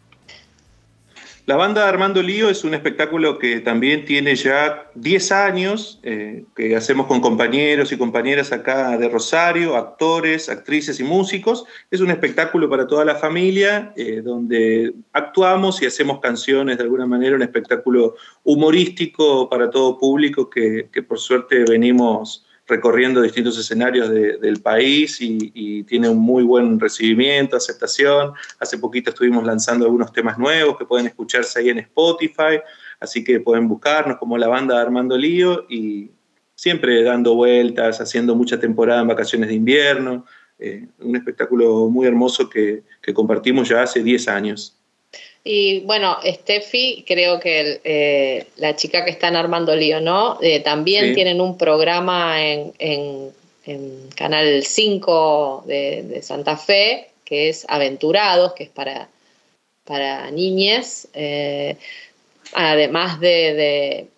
[1.47, 6.74] La banda Armando Lío es un espectáculo que también tiene ya 10 años, eh, que
[6.74, 11.66] hacemos con compañeros y compañeras acá de Rosario, actores, actrices y músicos.
[11.90, 17.07] Es un espectáculo para toda la familia, eh, donde actuamos y hacemos canciones de alguna
[17.07, 24.09] manera, un espectáculo humorístico para todo público que, que por suerte venimos recorriendo distintos escenarios
[24.09, 28.33] de- del país y, tiene un muy buen recibimiento, aceptación.
[28.59, 32.61] Hace poquito estuvimos lanzando algunos temas nuevos que pueden escucharse ahí en Spotify,
[33.01, 36.11] así que pueden buscarnos como la banda Armando Lío y
[36.55, 40.25] siempre dando vueltas, haciendo mucha temporada en vacaciones de invierno.
[40.59, 44.79] eh, un espectáculo muy hermoso que, que compartimos ya hace 10 años.
[45.47, 50.38] Y bueno, Steffi, creo que el, eh, la chica que está en Armando Lío, ¿no?
[50.40, 51.14] Eh, también Sí.
[51.14, 53.30] tienen un programa en, en-
[53.66, 59.09] en Canal 5 de, de Santa Fe, que es Aventurados, que es para,
[59.84, 61.09] para niñes.
[61.12, 61.76] eh,
[62.55, 64.09] además de,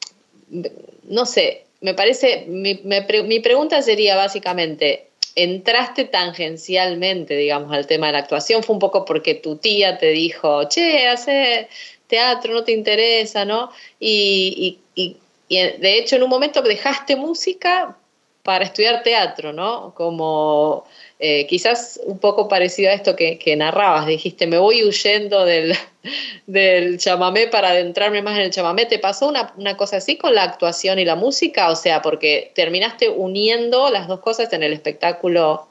[0.50, 0.70] de-
[1.08, 7.86] no sé, me parece, mi, me pre- mi pregunta sería básicamente, entraste tangencialmente, digamos, al
[7.86, 11.68] tema de la actuación, fue un poco porque tu tía te dijo, che, hace
[12.06, 13.70] teatro, no te interesa, ¿no?
[13.98, 15.16] Y, y- y-
[15.48, 17.96] y de hecho en un momento dejaste música
[18.42, 19.92] para estudiar teatro, ¿no?
[19.94, 20.84] Como
[21.18, 25.74] eh, quizás un poco parecido a esto que, narrabas, dijiste, me voy huyendo del,
[26.46, 28.84] del, chamamé para adentrarme más en el chamamé.
[28.84, 31.70] ¿Te pasó una, cosa así con la actuación y la música?
[31.70, 35.66] O sea, porque terminaste uniendo las dos cosas en el espectáculo,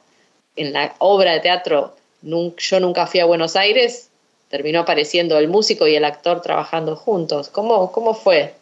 [0.55, 1.95] en la obra de teatro.
[2.23, 4.09] Yo nunca fui a Buenos Aires,
[4.49, 7.49] terminó apareciendo el músico y el actor trabajando juntos.
[7.49, 8.55] ¿Cómo, cómo fue?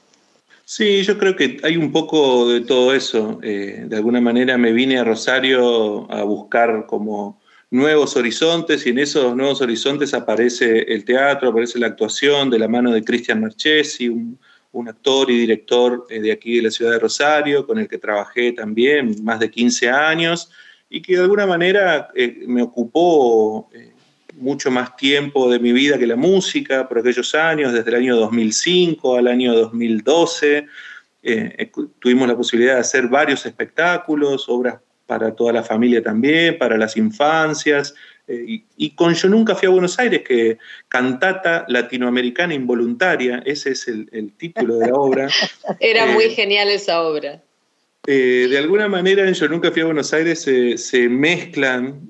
[0.66, 3.40] Sí, yo creo que hay un poco de todo eso.
[3.44, 9.00] Eh, de alguna manera me vine a Rosario a buscar como nuevos horizontes y en
[9.00, 14.08] esos nuevos horizontes aparece el teatro, aparece la actuación de la mano de Cristian Marchesi,
[14.08, 14.40] un,
[14.88, 18.54] actor y director eh, de aquí de la ciudad de Rosario, con el que trabajé
[18.54, 20.50] también más de 15 años
[20.90, 23.70] y que de alguna manera eh, me ocupó
[24.38, 28.16] mucho más tiempo de mi vida que la música por aquellos años, desde el año
[28.16, 30.66] 2005 al año 2012.
[31.24, 34.76] Eh, tuvimos la posibilidad de hacer varios espectáculos, obras
[35.06, 37.94] para toda la familia también, para las infancias.
[38.28, 40.58] Eh, y, con Yo Nunca Fui a Buenos Aires, que
[40.88, 45.30] cantata latinoamericana involuntaria, ese es el, título de la obra.
[45.80, 47.42] Era muy eh, genial esa obra.
[48.06, 52.10] de alguna manera en Yo Nunca Fui a Buenos Aires se mezclan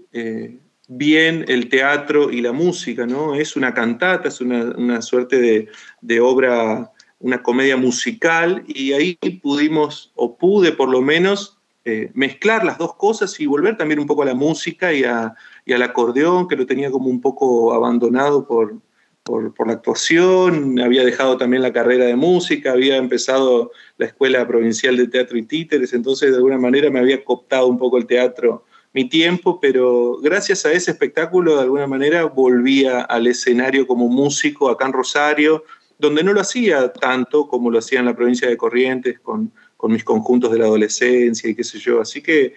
[0.88, 3.36] bien el teatro y la música, ¿no?
[3.36, 5.70] Es una cantata, es una, suerte
[6.02, 12.64] de, obra, una comedia musical, y ahí pudimos, o pude por lo menos, eh, mezclar
[12.64, 16.56] las dos cosas y volver también un poco a la música y, al acordeón, que
[16.56, 18.76] lo tenía como un poco abandonado por,
[19.24, 24.98] por, la actuación, había dejado también la carrera de música, había empezado la Escuela Provincial
[24.98, 28.66] de Teatro y Títeres, entonces de alguna manera me había cooptado un poco el teatro
[28.94, 34.70] mi tiempo, pero gracias a ese espectáculo de alguna manera volvía al escenario como músico
[34.70, 35.64] acá en Rosario,
[35.98, 39.52] donde no lo hacía tanto como lo hacía en la provincia de Corrientes con,
[39.86, 42.00] mis conjuntos de la adolescencia y qué sé yo.
[42.00, 42.54] Así que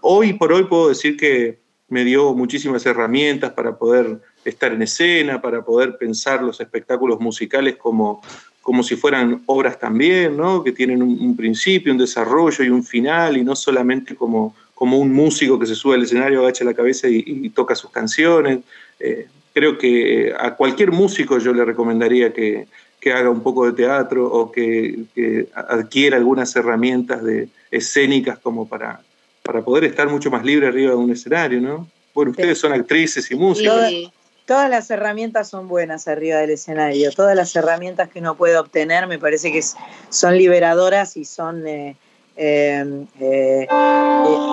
[0.00, 1.58] hoy por hoy puedo decir que
[1.88, 7.76] me dio muchísimas herramientas para poder estar en escena, para poder pensar los espectáculos musicales
[7.76, 8.22] como,
[8.62, 10.64] como si fueran obras también, ¿no?
[10.64, 15.12] que tienen un principio, un desarrollo y un final, y no solamente como como un
[15.12, 18.60] músico que se sube al escenario, agacha la cabeza y, toca sus canciones.
[18.98, 22.66] Eh, creo que eh, a cualquier músico yo le recomendaría que,
[23.14, 25.04] haga un poco de teatro o que,
[25.54, 29.00] adquiera algunas herramientas de, escénicas como para,
[29.42, 31.86] para poder estar mucho más libre arriba de un escenario, ¿no?
[32.14, 34.12] Bueno, ustedes son actrices y músicos.
[34.46, 37.10] Todas, las herramientas son buenas arriba del escenario.
[37.12, 39.62] Todas las herramientas que uno puede obtener me parece que
[40.10, 41.96] son liberadoras y son eh,
[42.36, 43.66] eh, eh,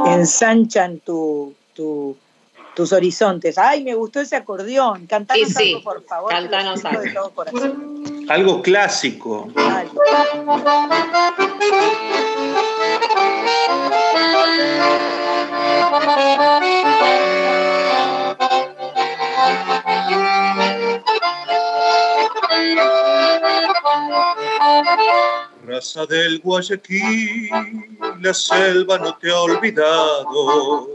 [0.08, 1.56] ensanchan tu,
[2.76, 3.58] tus horizontes.
[3.58, 5.06] Ay, me gustó ese acordeón.
[5.08, 6.32] Cantanos algo, por favor.
[6.32, 7.34] Cantanos algo.
[8.30, 9.48] Algo clásico.
[25.66, 27.50] Raza del Guayaquil,
[28.20, 30.88] la selva no te ha olvidado.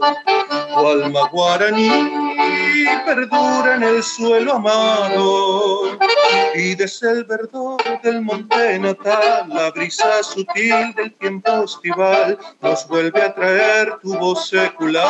[0.73, 1.89] Tu alma guaraní
[3.05, 5.97] perdura en el suelo amado.
[6.55, 13.21] Y desde el verdor del monte natal, la brisa sutil del tiempo estival nos vuelve
[13.21, 15.07] a traer tu voz secular.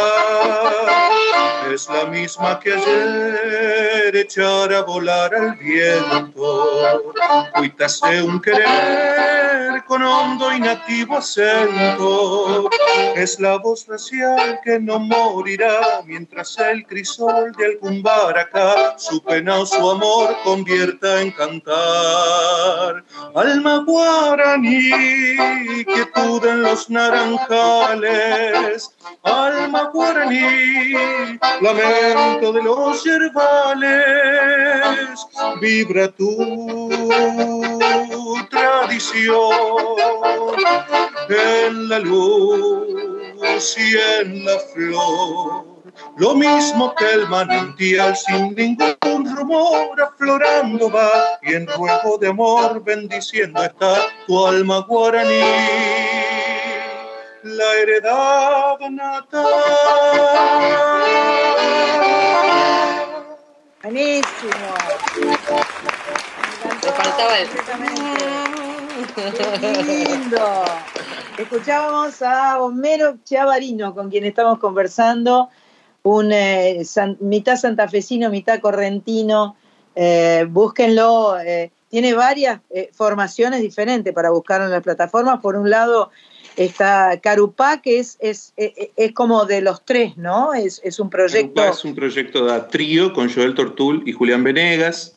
[1.73, 7.13] Es la misma que ayer echar a volar al viento.
[7.55, 9.56] Cuítase un querer
[9.87, 12.69] con hondo y nativo acento.
[13.15, 19.59] Es la voz racial que no morirá mientras el crisol de algún baracá su pena
[19.59, 23.03] o su amor convierta en cantar.
[23.35, 24.91] Alma guaraní,
[25.85, 28.91] quietud en los naranjales.
[29.23, 30.93] Alma guaraní,
[31.61, 33.99] lamento de los yerbales.
[35.61, 36.89] Vibra tu
[38.49, 39.36] tradición
[41.29, 45.77] en la luz y en la flor.
[46.17, 52.83] Lo mismo que el manantial sin ningún rumor aflorando va y en ruego de amor
[52.83, 55.41] bendiciendo está tu alma guaraní.
[57.43, 59.45] La heredad natal.
[63.83, 64.73] Buenísimo.
[66.83, 68.66] Me faltaba el...
[69.17, 70.63] ¡Qué lindo!
[71.39, 75.49] Escuchábamos a Homero Chavarino, con quien estamos conversando,
[76.03, 76.83] un eh,
[77.19, 79.55] mitad santafesino, mitad correntino.
[79.95, 82.61] Eh, búsquenlo, eh, tiene varias
[82.93, 85.39] formaciones diferentes para buscar en las plataformas.
[85.41, 86.11] Por un lado,
[86.55, 90.53] está Carupá, que es, es, es, como de los tres, ¿no?
[90.53, 91.55] Es, es un proyecto...
[91.55, 95.16] Carupá es un proyecto de trío con Joel Tortul y Julián Venegas.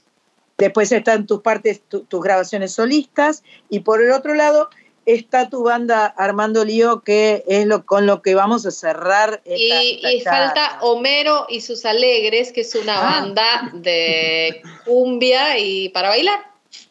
[0.61, 4.69] Después están tus partes, tus grabaciones solistas, y por el otro lado
[5.07, 9.41] está tu banda Armando Lío, que es lo con lo que vamos a cerrar.
[9.45, 13.21] y, falta Homero y sus Alegres, que es una ah.
[13.21, 16.41] banda de cumbia y para bailar,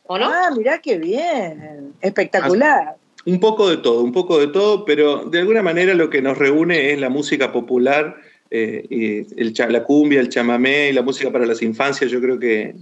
[0.07, 0.29] ¿o no?
[0.29, 2.95] Ah, mirá qué bien, espectacular.
[3.25, 6.37] Un poco de todo, un poco de todo, pero de alguna manera lo que nos
[6.37, 8.15] reúne es la música popular,
[8.51, 12.09] eh, y el, la cumbia, el chamamé y la música para las infancias.
[12.09, 12.73] Yo creo que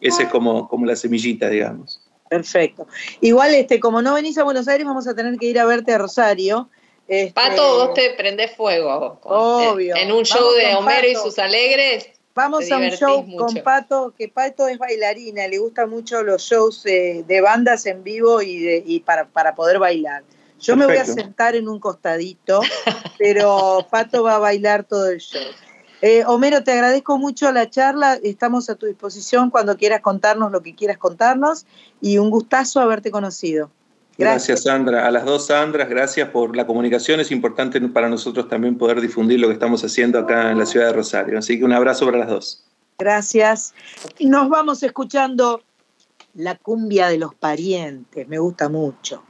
[0.00, 2.00] ese es como, como la semillita, digamos.
[2.28, 2.86] Perfecto.
[3.20, 5.92] Igual, este, como no venís a Buenos Aires, vamos a tener que ir a verte
[5.92, 6.68] a Rosario.
[7.06, 9.20] Este, Pato, vos te prendés fuego.
[9.22, 9.94] obvio.
[9.96, 12.08] En, un show de Homero y sus alegres.
[12.34, 16.82] Vamos a un show con Pato, que Pato es bailarina, le gustan mucho los shows
[16.82, 20.24] de bandas en vivo y, de, y para, para poder bailar.
[20.64, 22.62] Yo me voy a sentar en un costadito,
[23.18, 25.42] pero Pato va a bailar todo el show.
[26.06, 30.60] Eh, Homero, te agradezco mucho la charla, estamos a tu disposición cuando quieras contarnos lo
[30.60, 31.64] que quieras contarnos
[31.98, 33.70] y un gustazo haberte conocido.
[34.18, 34.64] Gracias.
[34.64, 35.06] Sandra.
[35.06, 37.20] A las dos Sandras, gracias por la comunicación.
[37.20, 40.88] Es importante para nosotros también poder difundir lo que estamos haciendo acá en la ciudad
[40.88, 41.38] de Rosario.
[41.38, 42.64] Así que un abrazo para las dos.
[42.98, 43.72] Gracias.
[44.20, 45.62] Nos vamos escuchando
[46.34, 48.28] la cumbia de los parientes.
[48.28, 49.22] Me gusta mucho.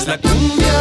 [0.00, 0.80] Es la cumbia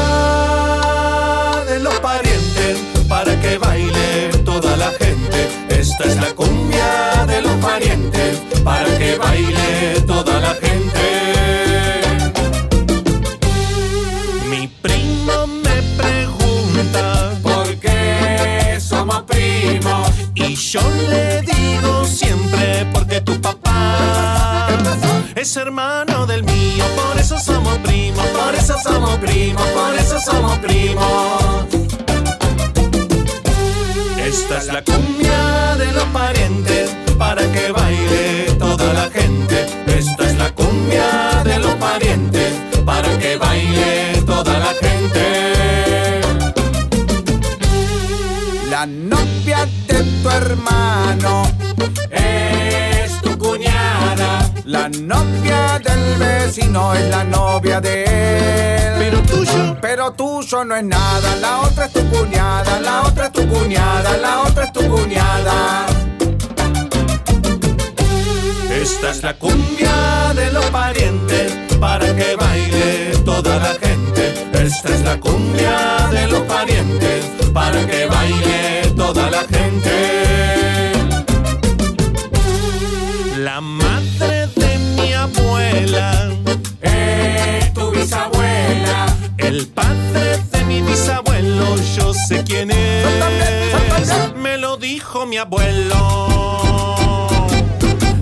[1.66, 5.50] de los parientes para que baile toda la gente.
[5.70, 11.02] Esta es la cumbia de los parientes para que baile toda la gente.
[14.50, 21.39] Mi primo me pregunta por qué somos primos y yo le
[25.40, 30.58] es hermano del mío, por eso somos primos, por eso somos primos, por eso somos
[30.60, 31.66] primos.
[34.18, 39.66] Esta es la cumbia de los parientes para que baile toda la gente.
[39.88, 42.54] Esta es la cumbia de los parientes
[42.86, 46.22] para que baile toda la gente.
[48.70, 51.44] La novia de tu hermano
[54.70, 58.94] la novia del vecino es la novia de él.
[59.00, 59.78] Pero tuyo.
[59.82, 61.36] Pero tuyo no es nada.
[61.38, 65.88] La otra es tu cuñada, la otra es tu cuñada, la otra es tu cuñada.
[68.70, 74.50] Esta es la cumbia de los parientes para que baile toda la gente.
[74.54, 80.92] Esta es la cumbia de los parientes para que baile toda la gente.
[83.38, 83.62] La
[85.80, 86.30] abuela
[86.82, 89.06] es tu bisabuela.
[89.38, 93.06] El padre de mi bisabuelo, yo sé quién es.
[94.36, 95.96] Me lo dijo mi abuelo.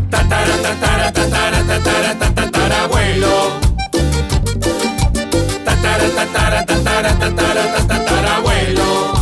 [0.10, 3.52] Tatara, tatara, tatara, tatara, tatara, abuelo.
[5.66, 9.14] Tatara, tatara, tatara, tatara, tatara, abuelo.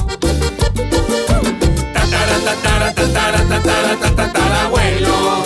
[1.93, 5.44] Tatara, tatara, tatara, tatara, tatara, abuelo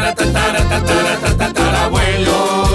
[0.00, 2.69] tatara, tatara, tatara, tatara, tatara, abuelo.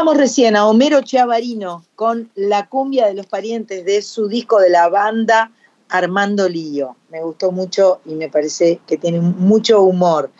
[0.00, 4.70] Escuchábamos recién a Homero Chiavarino con la cumbia de los parientes de su disco de
[4.70, 5.52] la banda
[5.90, 6.96] Armando Lío.
[7.10, 10.30] Me gustó mucho y me parece que tiene mucho humor.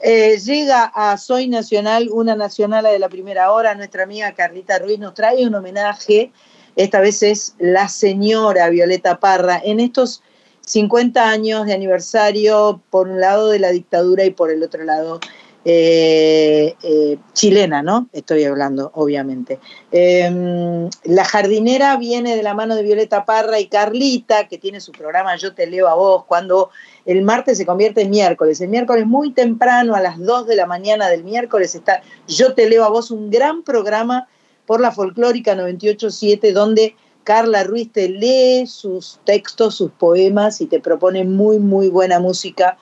[0.00, 4.98] Eh, llega a Soy Nacional, una nacional de la primera hora, nuestra amiga Carlita Ruiz
[4.98, 6.32] nos trae un homenaje,
[6.74, 10.22] esta vez es la señora Violeta Parra, en estos
[10.62, 15.20] 50 años de aniversario, por un lado de la dictadura y por el otro lado
[15.64, 18.08] eh, eh, chilena, ¿no?
[18.12, 19.58] Estoy hablando, obviamente.
[19.92, 24.92] Eh, la jardinera viene de la mano de Violeta Parra y Carlita, que tiene su
[24.92, 26.70] programa Yo te leo a vos, cuando
[27.06, 28.60] el martes se convierte en miércoles.
[28.60, 32.68] El miércoles muy temprano, a las 2 de la mañana del miércoles, está Yo te
[32.68, 34.28] leo a vos, un gran programa
[34.66, 40.80] por la folclórica 987, donde Carla Ruiz te lee sus textos, sus poemas y te
[40.80, 42.76] propone muy, muy buena música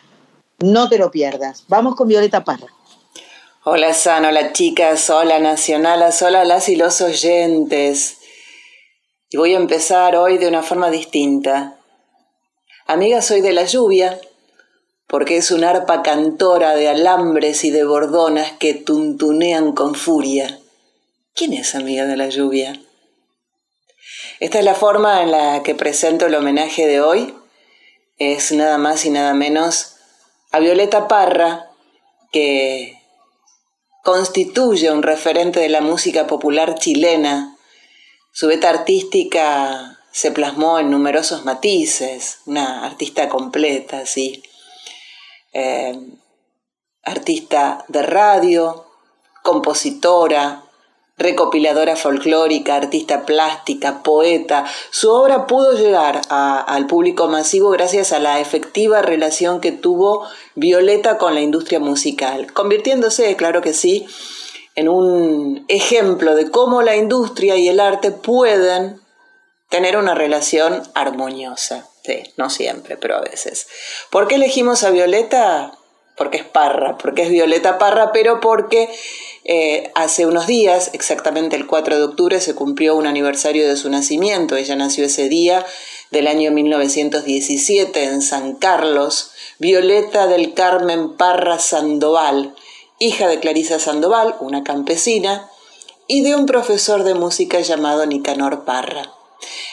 [0.63, 1.65] no te lo pierdas.
[1.69, 2.72] Vamos con Violeta Parra.
[3.65, 8.17] Hola San, hola chicas, hola nacionalas, hola las y los oyentes.
[9.31, 11.79] Y voy a empezar hoy de una forma distinta.
[12.87, 14.21] Amiga, soy de la lluvia,
[15.07, 20.59] porque es una arpa cantora de alambres y de bordonas que tuntunean con furia.
[21.33, 22.83] ¿Quién es amiga de la lluvia?
[24.41, 27.33] Esta es la forma en la que presento el homenaje de hoy.
[28.19, 29.99] Es nada más y nada menos
[30.51, 31.71] a Violeta Parra,
[32.33, 33.02] que
[34.03, 37.57] constituye un referente de la música popular chilena.
[38.33, 44.43] Su beta artística se plasmó en numerosos matices, una artista completa, sí.
[45.53, 45.99] Eh,
[47.03, 48.87] artista de radio,
[49.43, 50.65] compositora,
[51.17, 54.65] recopiladora folclórica, artista plástica, poeta.
[54.91, 61.19] Su obra pudo llegar al público masivo gracias a la efectiva relación que tuvo Violeta
[61.19, 64.07] con la industria musical, convirtiéndose, claro que sí,
[64.75, 69.01] en un ejemplo de cómo la industria y el arte pueden
[69.69, 71.89] tener una relación armoniosa.
[72.05, 73.69] Sí, no siempre, pero a veces.
[74.11, 75.73] ¿Por qué elegimos a Violeta?
[76.17, 78.91] Porque es Parra, porque es Violeta Parra, pero porque
[79.45, 83.91] eh, hace unos días, exactamente el 4 de octubre, se cumplió un aniversario de su
[83.91, 84.57] nacimiento.
[84.57, 85.67] Ella nació ese día
[86.13, 92.55] del año 1917 en San Carlos, Violeta del Carmen Parra Sandoval,
[93.01, 95.49] hija de Clarisa Sandoval, una campesina,
[96.07, 99.13] y de un profesor de música llamado Nicanor Parra.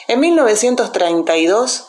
[0.08, 1.86] En 1932,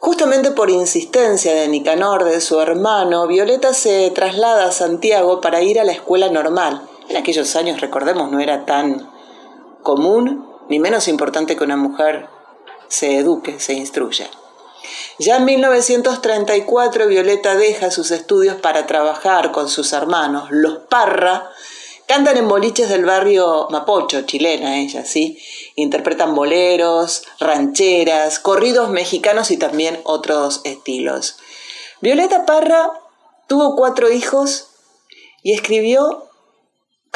[0.00, 5.80] justamente por insistencia de Nicanor, de su hermano, Violeta se traslada a Santiago para ir
[5.80, 9.10] a la escuela normal en aquellos años, recordemos, no era tan
[9.82, 12.28] común ni menos importante que una mujer
[12.88, 14.28] se eduque, se instruya.
[15.18, 21.50] Ya en 1934 Violeta deja sus estudios para trabajar con sus hermanos, los Parra,
[22.06, 25.38] cantan en boliches del barrio Mapocho, chilena ella, ¿sí?
[25.74, 31.38] Interpretan boleros, rancheras, corridos mexicanos y también otros estilos.
[32.00, 32.92] Violeta Parra
[33.48, 34.68] tuvo cuatro hijos
[35.42, 36.28] y escribió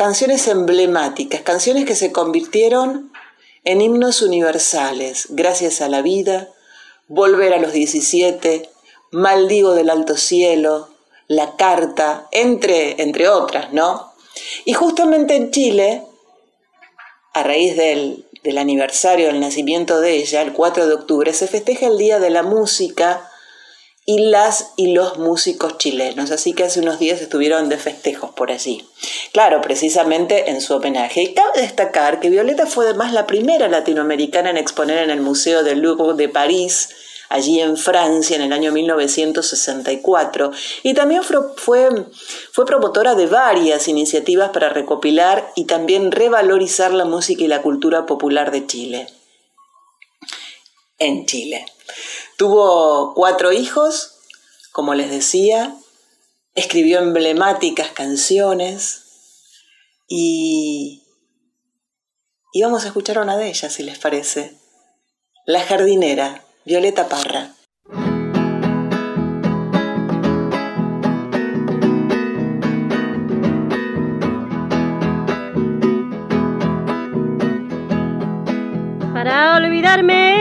[0.01, 3.12] canciones emblemáticas, canciones que se convirtieron
[3.64, 6.48] en himnos universales, gracias a la vida,
[7.06, 8.70] Volver a los 17,
[9.12, 10.89] Maldigo del alto cielo,
[11.28, 14.14] La carta, entre, entre otras, ¿no?
[14.64, 16.02] Y justamente en Chile,
[17.35, 21.89] a raíz del, del aniversario del nacimiento de ella, el 4 de octubre, se festeja
[21.89, 23.30] el Día de la Música
[24.10, 28.50] y las y los músicos chilenos, así que hace unos días estuvieron de festejos por
[28.50, 28.84] allí.
[29.32, 31.22] Claro, precisamente en su homenaje.
[31.22, 35.62] Y cabe destacar que Violeta fue además la primera latinoamericana en exponer en el Museo
[35.62, 36.88] del Louvre de París,
[37.28, 40.50] allí en Francia en el año 1964
[40.82, 41.88] y también fue,
[42.50, 48.06] fue promotora de varias iniciativas para recopilar y también revalorizar la música y la cultura
[48.06, 49.06] popular de Chile.
[50.98, 51.64] En Chile.
[52.40, 54.14] Tuvo cuatro hijos,
[54.72, 55.76] como les decía,
[56.54, 59.02] escribió emblemáticas canciones
[60.08, 61.02] y,
[62.54, 64.56] y vamos a escuchar una de ellas, si les parece.
[65.44, 67.52] La jardinera, Violeta Parra.
[79.12, 80.39] Para olvidarme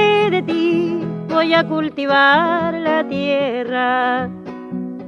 [1.40, 4.30] voy a cultivar la tierra.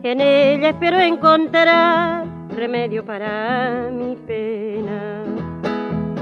[0.02, 2.24] En ella espero encontrar
[2.56, 5.26] remedio para mi pena.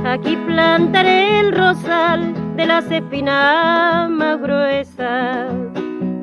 [0.03, 5.51] Aquí plantaré el rosal de las espinas más gruesas.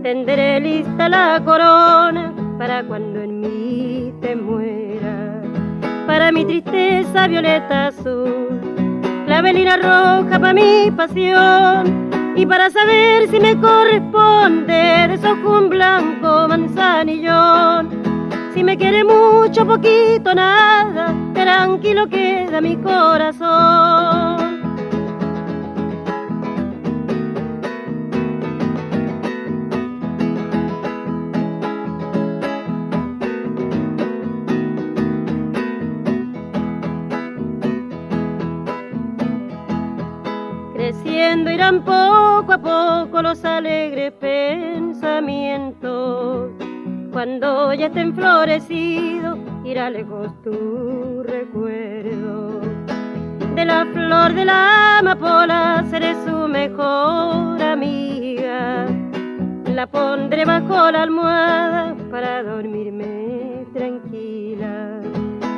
[0.03, 5.43] Tenderé lista la corona para cuando en mí te muera.
[6.09, 8.61] Para mi tristeza violeta azul,
[9.29, 12.06] la velina roja para mi pasión.
[12.37, 17.89] Y para saber si me corresponde, desojo un blanco manzanillón.
[18.53, 24.46] Si me quiere mucho, poquito, nada, tranquilo queda mi corazón.
[41.45, 46.51] Irán poco a poco los alegres pensamientos
[47.17, 52.61] cuando ya estén florecido, irá lejos tu recuerdo.
[53.55, 58.85] De la flor de la amapola seré su mejor amiga.
[59.75, 65.01] La pondré bajo la almohada para dormirme tranquila.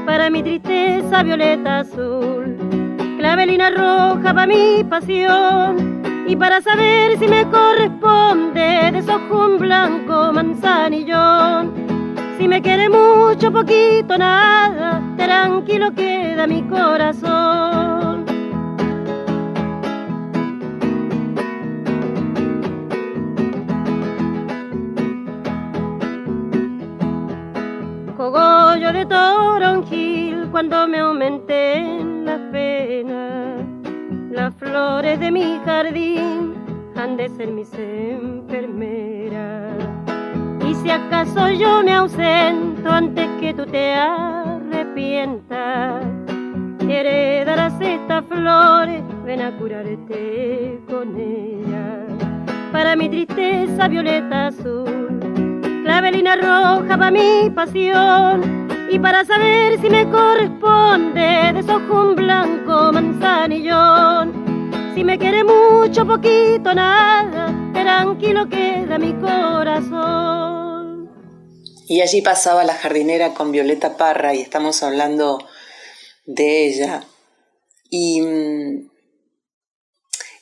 [0.07, 2.57] Para mi tristeza violeta azul,
[3.19, 11.73] clavelina roja para mi pasión y para saber si me corresponde desojo un blanco manzanillón.
[12.39, 18.24] Si me quiere mucho, poquito, nada, tranquilo queda mi corazón.
[28.16, 31.01] Cogollo de toronjil cuando me
[31.40, 32.18] penas
[34.39, 36.55] las flores de mi jardín
[36.94, 39.73] han de ser mis enfermeras.
[40.65, 45.27] Y si acaso yo me ausento antes que tú te arrepientas,
[46.89, 52.06] heredarás estas flores, ven a curarte con ellas.
[52.70, 55.19] Para mi tristeza violeta azul,
[55.82, 64.93] clavelina roja para mi pasión y para saber si me corresponde desojo un blanco manzanillón.
[64.94, 71.10] Si me quiere mucho, poquito, nada, tranquilo queda mi corazón.
[71.86, 75.39] Y allí pasaba la jardinera con Violeta Parra y estamos hablando
[76.27, 77.05] de ella.
[77.90, 78.90] Y mm,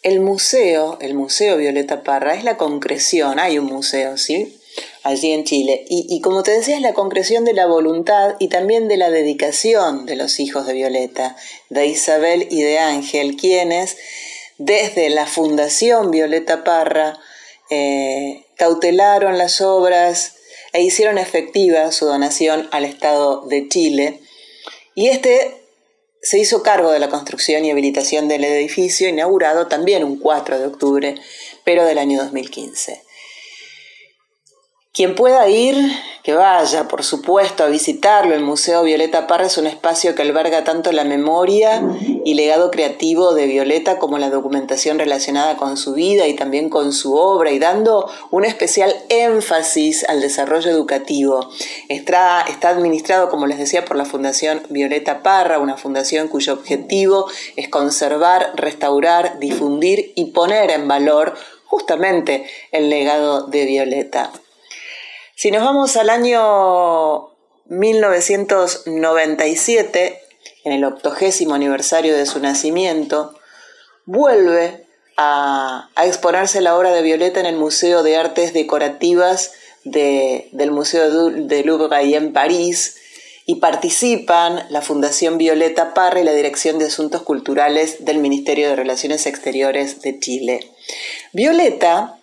[0.02, 4.58] el museo, el Museo Violeta Parra, es la concreción, hay un museo, ¿sí?
[5.06, 5.84] Allí en Chile.
[5.88, 10.04] Y, como te decía, es la concreción de la voluntad y también de la dedicación
[10.04, 11.36] de los hijos de Violeta,
[11.70, 13.96] de Isabel y de Ángel, quienes
[14.58, 17.18] desde la Fundación Violeta Parra
[17.70, 20.34] eh, cautelaron las obras
[20.72, 24.20] e hicieron efectiva su donación al Estado de Chile.
[24.96, 25.62] Y este
[26.20, 30.66] se hizo cargo de la construcción y habilitación del edificio, inaugurado también un 4 de
[30.66, 31.14] octubre,
[31.64, 33.05] pero del año 2015.
[34.96, 35.76] Quien pueda ir,
[36.22, 38.34] que vaya, por supuesto, a visitarlo.
[38.34, 41.82] El Museo Violeta Parra es un espacio que alberga tanto la memoria
[42.24, 46.94] y legado creativo de Violeta como la documentación relacionada con su vida y también con
[46.94, 51.50] su obra y dando un especial énfasis al desarrollo educativo.
[51.90, 57.26] Está, está administrado, como les decía, por la Fundación Violeta Parra, una fundación cuyo objetivo
[57.56, 61.34] es conservar, restaurar, difundir y poner en valor
[61.66, 64.32] justamente el legado de Violeta.
[65.38, 67.28] Si nos vamos al año
[67.66, 70.22] 1997,
[70.64, 73.38] en el octogésimo aniversario de su nacimiento,
[74.06, 74.86] vuelve
[75.18, 79.52] a, exponerse la obra de Violeta en el Museo de Artes Decorativas
[79.84, 82.96] del Museo de Louvre en París
[83.44, 88.76] y participan la Fundación Violeta Parra y la Dirección de Asuntos Culturales del Ministerio de
[88.76, 90.72] Relaciones Exteriores de Chile.
[91.34, 92.15] Violeta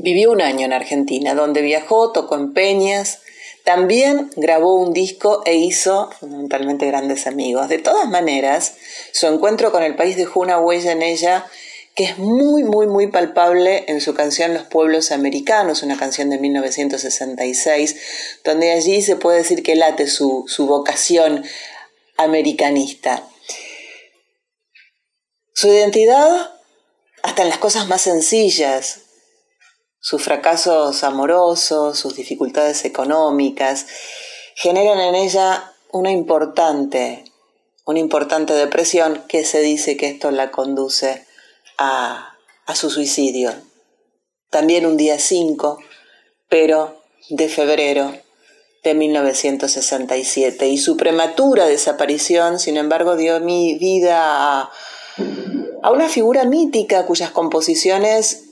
[0.00, 3.20] Vivió un año en Argentina, donde viajó, tocó en peñas,
[3.64, 7.68] también grabó un disco e hizo fundamentalmente grandes amigos.
[7.68, 8.74] De todas maneras,
[9.12, 11.46] su encuentro con el país dejó una huella en ella
[11.94, 16.38] que es muy, muy, muy palpable en su canción Los Pueblos Americanos, una canción de
[16.38, 17.96] 1966,
[18.44, 21.44] donde allí se puede decir que late su, su vocación
[22.16, 23.24] americanista.
[25.52, 26.52] Su identidad
[27.24, 29.07] hasta en las cosas más sencillas,
[30.00, 33.86] sus fracasos amorosos, sus dificultades económicas,
[34.54, 37.24] generan en ella una importante,
[37.84, 41.26] una importante depresión que se dice que esto la conduce
[41.78, 43.52] a, a su suicidio.
[44.50, 45.78] También un día 5,
[46.48, 48.14] pero de febrero
[48.82, 50.68] de 1967.
[50.68, 54.70] Y su prematura desaparición, sin embargo, dio mi vida a,
[55.82, 58.47] a una figura mítica cuyas composiciones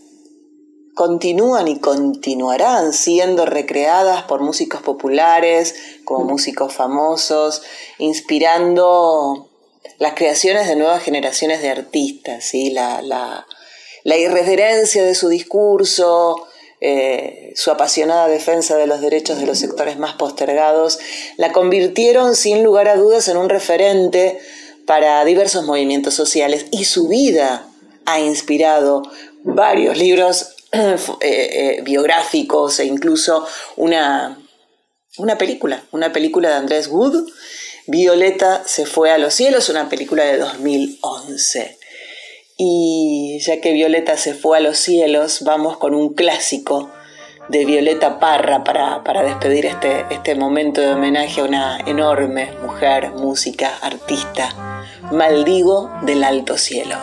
[0.96, 5.74] continúan y continuarán siendo recreadas por músicos populares,
[6.04, 7.60] como músicos famosos,
[7.98, 9.50] inspirando
[9.98, 12.70] las creaciones de nuevas generaciones de artistas, ¿sí?
[12.70, 13.46] la, la,
[14.04, 16.46] la irreverencia de su discurso,
[16.80, 20.98] eh, su apasionada defensa de los derechos de los sectores más postergados,
[21.36, 24.38] la convirtieron sin lugar a dudas en un referente
[24.86, 27.68] para diversos movimientos sociales y su vida
[28.06, 29.02] ha inspirado
[29.44, 30.56] varios libros
[31.20, 33.46] eh, eh, biográficos e incluso
[33.76, 34.38] una,
[35.18, 37.28] una película, una película de Andrés Wood,
[37.86, 41.78] Violeta se fue a los cielos, una película de 2011.
[42.58, 46.90] Y ya que Violeta se fue a los cielos, vamos con un clásico
[47.48, 53.12] de Violeta Parra para, para despedir este, este momento de homenaje a una enorme mujer,
[53.12, 54.54] música, artista.
[55.12, 56.96] Maldigo del alto cielo.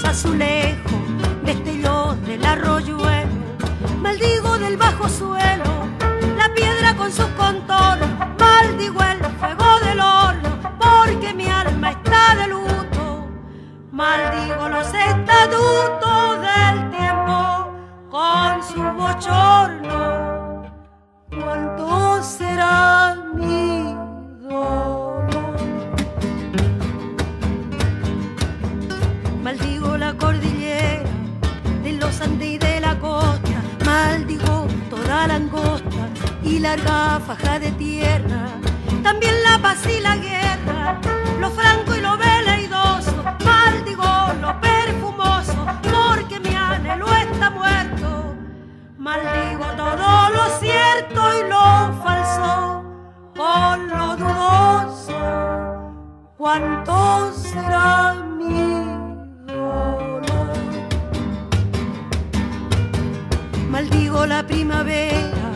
[0.00, 0.92] Los azulejos,
[1.44, 3.30] destellos del arroyuelo,
[4.00, 5.88] maldigo del bajo suelo,
[6.38, 8.08] la piedra con sus contornos,
[8.38, 13.28] maldigo el fuego del horno, porque mi alma está de luto,
[13.92, 17.74] maldigo los estatutos del tiempo
[18.10, 20.62] con su bochorno,
[21.30, 23.50] ¿cuánto será mi?
[29.50, 31.02] Maldigo la cordillera
[31.82, 33.60] de los Andes y de la costa.
[33.84, 36.08] Maldigo toda la angosta
[36.44, 38.46] y larga faja de tierra.
[39.02, 41.00] También la paz y la guerra,
[41.40, 43.24] lo franco y lo veleidoso.
[43.44, 44.04] Maldigo
[44.40, 48.36] lo perfumoso, porque mi anhelo está muerto.
[48.98, 52.84] Maldigo todo lo cierto y lo falso,
[53.34, 55.18] con lo dudoso.
[56.38, 58.29] ¿Cuánto será
[63.80, 65.48] Maldigo la primavera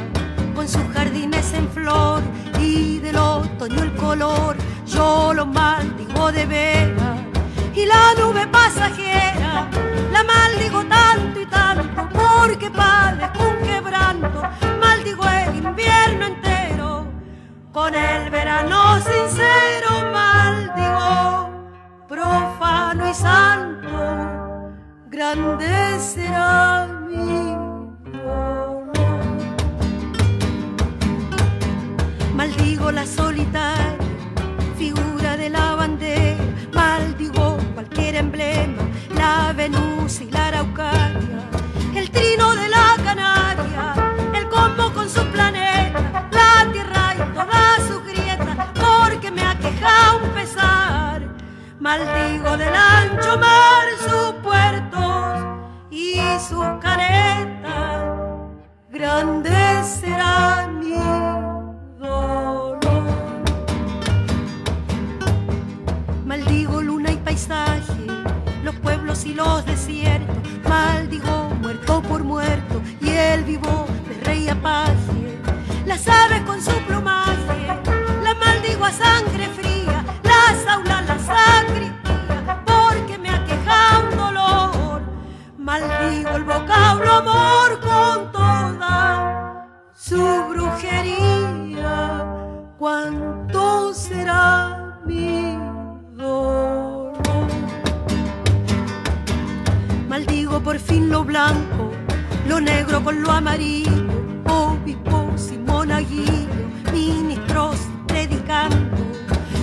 [0.55, 2.22] con sus jardines en flor
[2.59, 4.56] y del otoño el color.
[4.86, 7.16] Yo lo maldigo de vera
[7.74, 9.68] y la nube pasajera
[10.10, 14.42] la maldigo tanto y tanto porque padezco un quebranto.
[14.80, 17.06] Maldigo el invierno entero
[17.74, 19.90] con el verano sincero.
[20.14, 21.51] Maldigo
[22.09, 24.72] profano y santo,
[25.10, 27.64] grande será mi
[32.44, 33.96] Maldigo la solitaria
[34.76, 36.44] figura de la bandera,
[36.74, 38.82] maldigo cualquier emblema,
[39.16, 41.40] la Venus y la Araucaria,
[41.94, 43.94] el trino de la Canaria,
[44.34, 50.28] el combo con su planeta, la tierra y todas sus grietas, porque me aqueja un
[50.34, 51.22] pesar.
[51.80, 55.38] Maldigo del ancho mar sus puertos
[55.90, 58.04] y sus caretas,
[58.90, 60.92] grande será mi
[68.62, 70.36] los pueblos y los desiertos,
[70.69, 75.40] maldigo muerto por muerto y el vivo de rey apaje,
[75.85, 77.66] las aves con su plumaje,
[78.23, 85.02] la maldigo a sangre fría, las aulas, la sacristía, porque me aqueja un dolor,
[85.59, 92.24] maldigo el vocablo amor con toda su brujería,
[92.78, 95.59] cuánto será mi
[96.12, 96.84] dolor.
[100.62, 101.90] Por fin lo blanco,
[102.48, 103.90] lo negro con lo amarillo,
[104.47, 106.48] obispos y monaguillo,
[106.90, 107.76] ministros
[108.06, 108.97] predicando.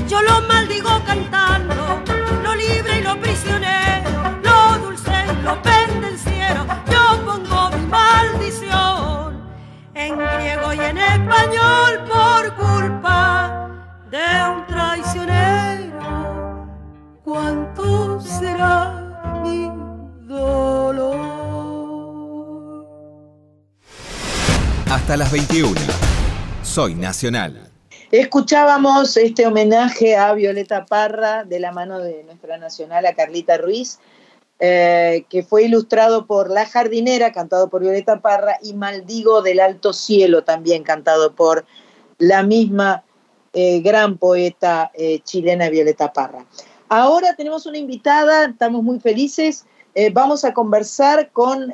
[0.08, 2.04] Yo lo maldigo cantando,
[2.44, 4.12] lo libre y lo prisionero,
[4.44, 6.68] lo dulce y lo pendenciero.
[6.92, 9.42] Yo pongo mi maldición
[9.96, 13.70] en griego y en español por culpa
[14.12, 16.68] de un traicionero.
[17.24, 19.71] ¿Cuánto será mi
[24.92, 25.74] hasta las 21.
[26.64, 27.72] Soy Nacional.
[28.12, 34.00] Escuchábamos este homenaje a Violeta Parra de la mano de nuestra nacional, a Carlita Ruiz,
[34.60, 39.94] eh, que fue ilustrado por La Jardinera, cantado por Violeta Parra, y Maldigo del Alto
[39.94, 41.66] Cielo, también cantado por
[42.18, 43.04] la misma
[43.54, 46.46] eh, gran poeta eh, chilena Violeta Parra.
[46.90, 49.66] Ahora tenemos una invitada, estamos muy felices.
[50.14, 51.74] Vamos a conversar con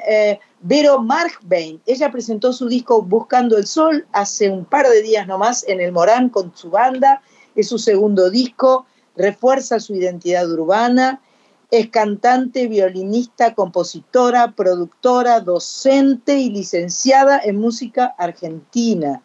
[0.62, 1.82] Vero Markbein.
[1.86, 5.92] Ella presentó su disco Buscando el Sol hace un par de días nomás en el
[5.92, 7.22] Morán con su banda.
[7.56, 8.86] Es su segundo disco,
[9.16, 11.22] refuerza su identidad urbana.
[11.70, 19.22] Es cantante, violinista, compositora, productora, docente y licenciada en música argentina.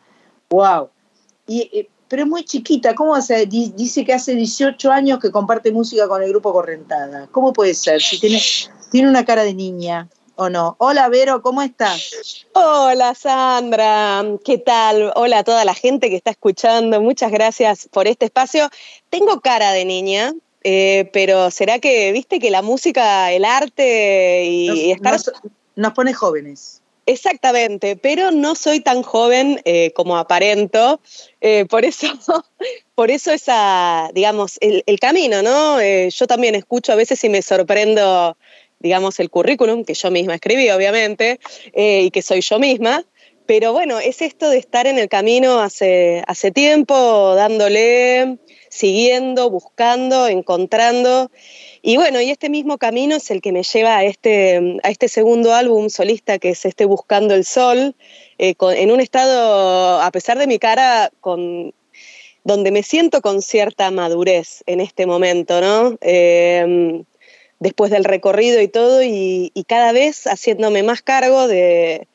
[0.50, 0.90] ¡Wow!
[1.46, 3.46] Y, eh, pero es muy chiquita, ¿cómo hace?
[3.46, 7.28] Dice que hace 18 años que comparte música con el grupo Correntada.
[7.30, 8.02] ¿Cómo puede ser?
[8.02, 8.38] Si tiene,
[8.92, 10.08] tiene una cara de niña.
[10.34, 10.76] ¿O no?
[10.78, 12.46] Hola Vero, ¿cómo estás?
[12.54, 15.12] Hola Sandra, ¿qué tal?
[15.14, 18.70] Hola a toda la gente que está escuchando, muchas gracias por este espacio.
[19.10, 20.32] Tengo cara de niña,
[20.64, 25.20] eh, pero ¿será que, viste, que la música, el arte y, estar...
[25.76, 26.80] Nos, pone jóvenes.
[27.04, 30.98] Exactamente, pero no soy tan joven eh, como aparento,
[31.42, 32.06] eh, por eso,
[32.94, 35.78] por eso esa, digamos, el, el camino, ¿no?
[35.82, 38.36] yo también escucho a veces y me sorprendo
[38.82, 41.38] digamos, el currículum que yo misma escribí, obviamente,
[41.72, 43.04] eh, y que soy yo misma.
[43.46, 48.38] Pero bueno, es esto de estar en el camino hace, hace tiempo, dándole,
[48.68, 51.30] siguiendo, buscando, encontrando.
[51.82, 55.08] Y bueno, y este mismo camino es el que me lleva a este, a este
[55.08, 57.96] segundo álbum solista, que es este Buscando el Sol,
[58.38, 61.74] eh, en un estado, a pesar de mi cara, con,
[62.44, 65.98] donde me siento con cierta madurez en este momento, ¿no?
[66.00, 67.02] Eh,
[67.62, 72.08] después del recorrido y todo, y, cada vez haciéndome más cargo de,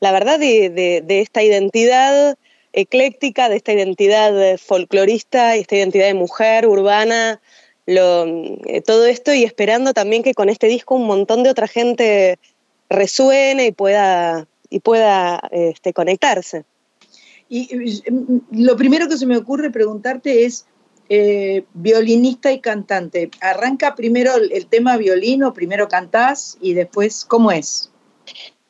[0.00, 2.36] la verdad, de, esta identidad
[2.72, 7.40] ecléctica, de esta identidad folclorista, esta identidad de mujer urbana,
[7.86, 12.38] eh, todo esto, y esperando también que con este disco un montón de otra gente
[12.88, 16.64] resuene y pueda, y pueda este, conectarse.
[17.48, 18.02] y
[18.52, 20.64] lo primero que se me ocurre preguntarte es,
[21.08, 23.30] eh, violinista y cantante.
[23.40, 27.90] ¿Arranca primero el, tema violino, primero cantás y después cómo es?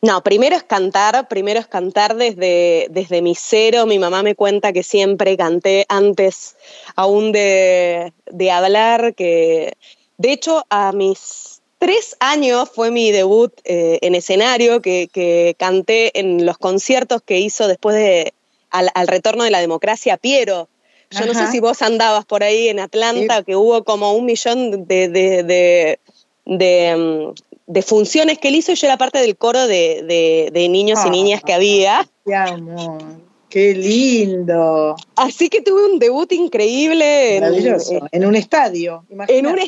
[0.00, 3.86] No, primero es cantar, primero es cantar desde, desde mi cero.
[3.86, 6.56] Mi mamá me cuenta que siempre canté antes
[6.96, 8.12] aún de,
[8.50, 9.74] hablar, que
[10.18, 16.44] de hecho a mis tres años fue mi debut eh, en escenario, que, canté en
[16.44, 18.34] los conciertos que hizo después de,
[18.70, 20.68] al, al retorno de la democracia Piero,
[21.12, 24.86] yo no sé si vos andabas por ahí en Atlanta, que hubo como un millón
[24.86, 25.98] de, de,
[26.44, 27.32] mm,
[27.66, 31.42] de, funciones que él hizo y yo era parte del coro de, niños y niñas
[31.42, 32.08] que había.
[32.24, 33.02] Qué amor.
[33.48, 34.96] Qué lindo.
[35.14, 37.38] Así que tuve un debut increíble.
[37.38, 38.08] Maravilloso.
[38.10, 39.04] En, un estadio.
[39.28, 39.58] En un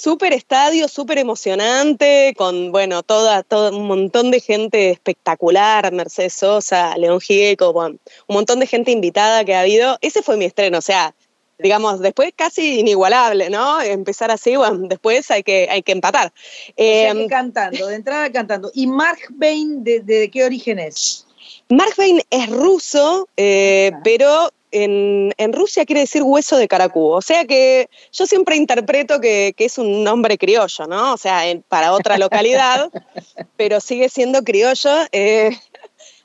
[0.00, 6.96] súper estadio, súper emocionante, con, bueno, toda, todo un montón de gente espectacular, Mercedes Sosa,
[6.96, 7.98] León Gieco, un
[8.28, 9.98] montón de gente invitada que ha habido.
[10.00, 11.14] Ese fue mi estreno, o sea,
[11.58, 13.80] digamos, después casi inigualable, ¿no?
[13.80, 16.32] Empezar así, bueno, después hay que, hay que empatar.
[16.76, 18.70] Em, cantando, de entrada cantando.
[18.74, 21.26] ¿Y Mark Bain, de, de qué origen es?
[21.68, 27.08] Mark Bain es ruso, eh, pero en, Rusia quiere decir hueso de caracú.
[27.10, 31.14] O sea que yo siempre interpreto que, es un nombre criollo, ¿no?
[31.14, 32.90] O sea, para otra localidad,
[33.56, 34.90] pero sigue siendo criollo.
[35.12, 35.50] Eh.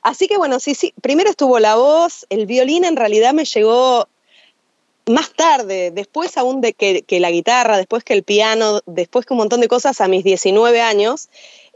[0.02, 0.92] así que bueno, sí, sí.
[1.02, 4.08] Primero estuvo la voz, el violín en realidad me llegó
[5.06, 9.38] más tarde, después aún de que, la guitarra, después que el piano, después que un
[9.38, 11.28] montón de cosas a mis 19 años,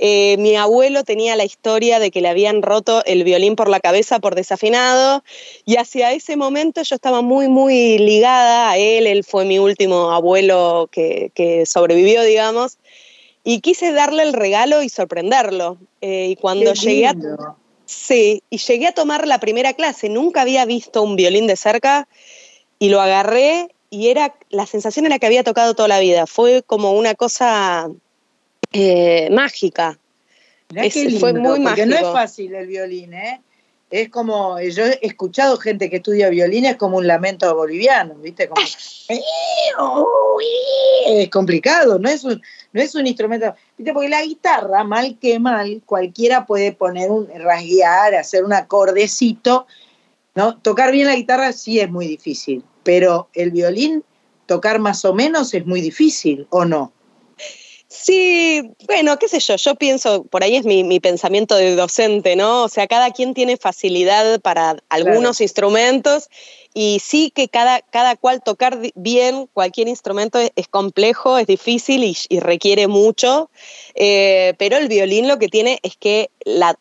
[0.03, 3.81] eh, mi abuelo tenía la historia de que le habían roto el violín por la
[3.81, 5.23] cabeza por desafinado
[5.67, 10.11] y hacia ese momento yo estaba muy, muy ligada a él, él fue mi último
[10.11, 12.79] abuelo que, sobrevivió, digamos,
[13.45, 15.77] y quise darle el regalo y sorprenderlo.
[16.01, 17.15] Eh, y cuando llegué a...
[17.85, 22.09] Sí, y llegué a tomar la primera clase, nunca había visto un violín de cerca
[22.79, 26.27] y lo agarré y era la sensación era que había tocado toda la vida.
[26.27, 27.91] Fue como una cosa
[28.73, 29.99] eh, mágica.
[31.19, 33.41] fue muy porque no es fácil el violín, ¿eh?
[33.91, 38.49] Es como, yo he escuchado gente que estudia violín, es como un lamento boliviano, ¿viste?
[38.49, 38.63] Como,
[41.07, 42.41] es complicado, no es un,
[42.73, 43.93] no es un instrumento, ¿viste?
[43.93, 49.67] Porque la guitarra, mal que mal, cualquiera puede poner un, rasguear, hacer un acordecito,
[50.37, 50.57] ¿no?
[50.59, 54.05] Tocar bien la guitarra sí es muy difícil pero el violín,
[54.47, 56.93] tocar más o menos es muy difícil, ¿o no?
[57.93, 62.63] Sí, bueno, qué sé yo, yo pienso, por ahí es mi, pensamiento de docente, ¿no?
[62.63, 66.31] O sea, cada quien tiene facilidad para algunos instrumentos
[66.73, 72.39] y sí que cada, cada cual tocar bien cualquier instrumento es, complejo, es difícil y,
[72.39, 73.51] requiere mucho,
[73.97, 76.79] eh, pero el violín lo que tiene es que la,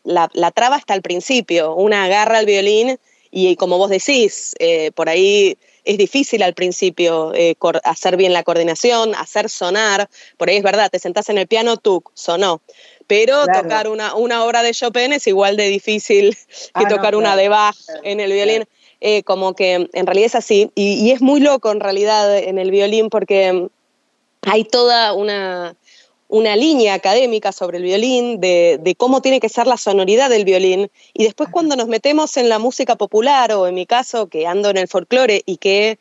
[0.53, 2.99] traba está al principio, una agarra al violín
[3.31, 8.43] y como vos decís, eh, por ahí es difícil al principio eh, hacer bien la
[8.43, 10.09] coordinación, hacer sonar.
[10.37, 12.61] Por ahí es verdad, te sentás en el piano, tú, sonó.
[13.07, 17.35] Pero tocar una, una, obra de Chopin es igual de difícil que ah, tocar una
[17.35, 18.65] de Bach en el violín.
[19.01, 20.71] Eh, como que en realidad es así.
[20.75, 23.69] y, es muy loco en realidad en el violín porque
[24.41, 25.75] hay toda una,
[26.29, 30.89] una línea académica sobre el violín, de, cómo tiene que ser la sonoridad del violín.
[31.13, 34.69] Y después cuando nos metemos en la música popular, o en mi caso, que ando
[34.69, 35.97] en el folclore y que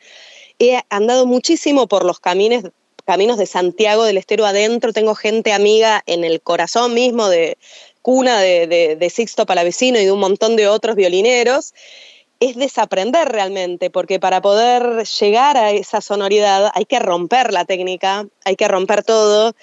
[0.59, 2.65] he andado muchísimo por los caminos,
[3.05, 7.57] caminos de Santiago del Estero adentro, tengo gente amiga en el corazón mismo de
[8.03, 11.73] cuna de, de Sixto Palavecino y de un montón de otros violineros
[12.39, 18.27] es desaprender realmente, porque para poder llegar a esa sonoridad hay que romper la técnica,
[18.45, 19.55] hay que romper todo.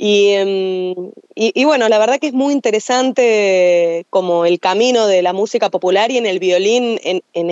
[0.00, 0.94] Em,
[1.34, 6.10] y, bueno, la verdad que es muy interesante como el camino de la música popular
[6.12, 7.50] y en el violín, en, en,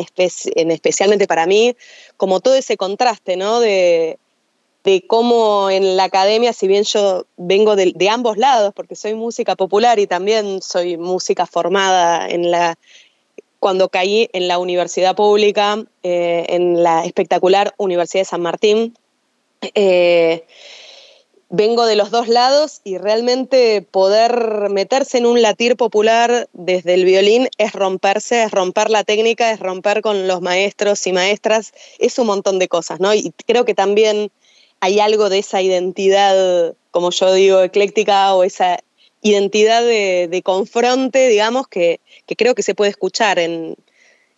[0.70, 1.76] especialmente para mí,
[2.16, 3.60] como todo ese contraste, ¿no?
[3.60, 4.18] De,
[5.08, 9.98] cómo en la academia, si bien yo vengo de, ambos lados, porque soy música popular
[9.98, 12.78] y también soy música formada en la,
[13.58, 18.96] cuando caí en la universidad pública, eh, en la espectacular Universidad de San Martín,
[19.74, 20.44] eh,
[21.48, 27.04] vengo de los dos lados y realmente poder meterse en un latir popular desde el
[27.04, 32.18] violín es romperse, es romper la técnica, es romper con los maestros y maestras, es
[32.18, 33.14] un montón de cosas, ¿no?
[33.14, 34.30] Y creo que también
[34.80, 38.80] hay algo de esa identidad, como yo digo, ecléctica o esa
[39.22, 42.00] identidad de, confronte, digamos, que
[42.36, 43.76] creo que se puede escuchar en,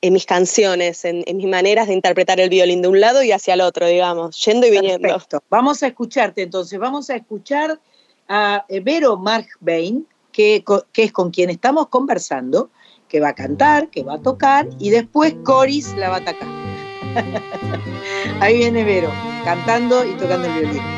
[0.00, 3.54] en mis canciones, en, mis maneras de interpretar el violín de un lado y hacia
[3.54, 5.08] el otro, digamos, yendo y viniendo.
[5.08, 5.42] Perfecto.
[5.50, 7.80] Vamos a escucharte entonces, vamos a escuchar
[8.28, 10.62] a Vero Markbein, que,
[10.92, 12.70] que es con quien estamos conversando,
[13.08, 16.48] que va a cantar, que va a tocar y después Coris la va a atacar.
[18.40, 19.10] Ahí viene Vero,
[19.44, 20.97] cantando y tocando el violín.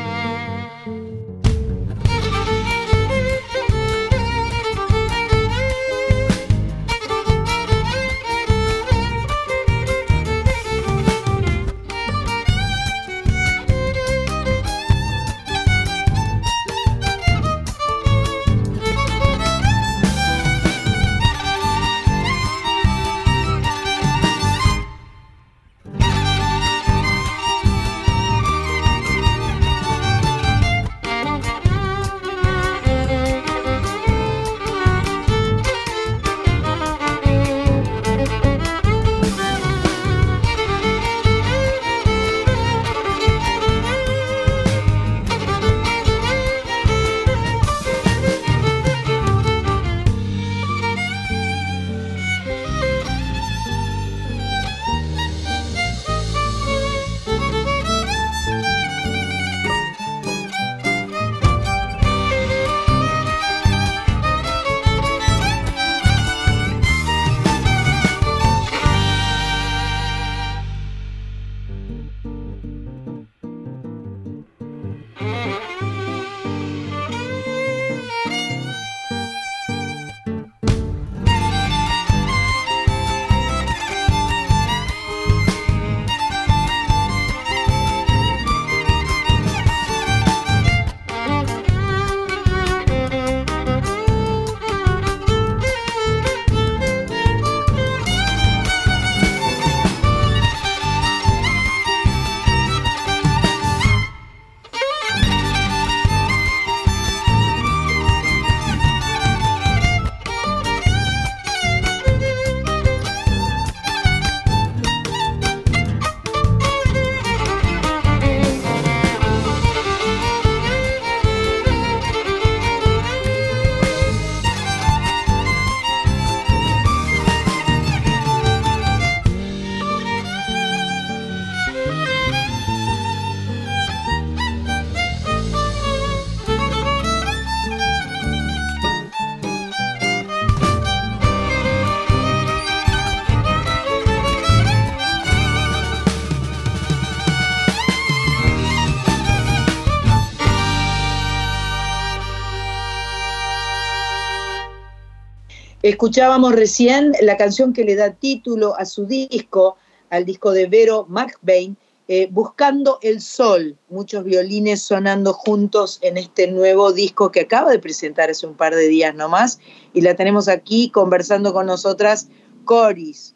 [155.83, 159.77] Escuchábamos recién la canción que le da título a su disco,
[160.11, 161.75] al disco de Vero Markbain,
[162.07, 167.79] eh, Buscando el Sol, muchos violines sonando juntos en este nuevo disco que acaba de
[167.79, 169.59] presentar hace un par de días nomás,
[169.91, 172.27] y la tenemos aquí conversando con nosotras,
[172.63, 173.33] Coris.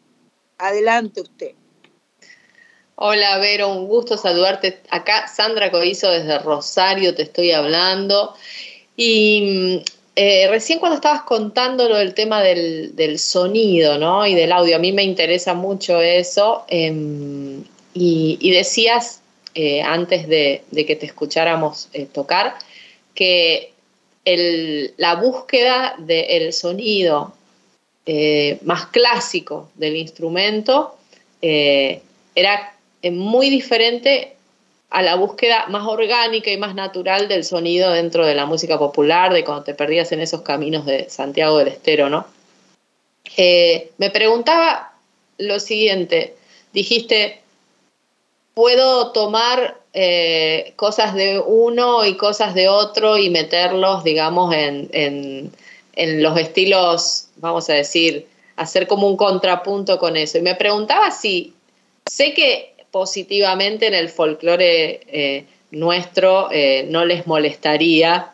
[0.58, 1.52] Adelante usted.
[2.94, 4.82] Hola Vero, un gusto saludarte.
[4.90, 8.34] Acá Sandra Coizo desde Rosario te estoy hablando.
[8.96, 14.26] Y mm, eh, recién cuando estabas contando lo del tema del, sonido ¿no?
[14.26, 16.64] y del audio, a mí me interesa mucho eso.
[16.68, 17.62] Em,
[17.92, 19.20] y, decías,
[19.54, 22.54] eh, antes de, que te escucháramos eh, tocar,
[23.14, 23.72] que
[24.96, 27.34] la búsqueda del sonido
[28.62, 30.96] más clásico del instrumento
[31.40, 34.35] era muy diferente
[34.90, 39.32] a la búsqueda más orgánica y más natural del sonido dentro de la música popular,
[39.32, 42.26] de cuando te perdías en esos caminos de Santiago del Estero, ¿no?
[43.36, 44.94] Eh, me preguntaba
[45.38, 46.36] lo siguiente,
[46.72, 47.40] dijiste,
[48.54, 54.88] puedo tomar eh, cosas de uno y cosas de otro y meterlos, digamos, en,
[55.96, 60.38] en los estilos, vamos a decir, hacer como un contrapunto con eso.
[60.38, 61.54] Y me preguntaba si,
[62.06, 68.32] sé que positivamente en el folclore eh, nuestro eh, no les molestaría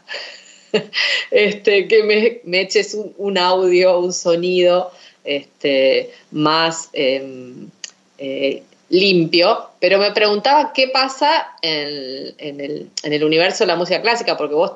[1.32, 4.92] este, que me, eches un, audio, un sonido
[5.24, 7.70] este, más em,
[8.18, 14.00] eh, limpio, pero me preguntaba qué pasa en, el, en, el, universo de la música
[14.00, 14.74] clásica, porque vos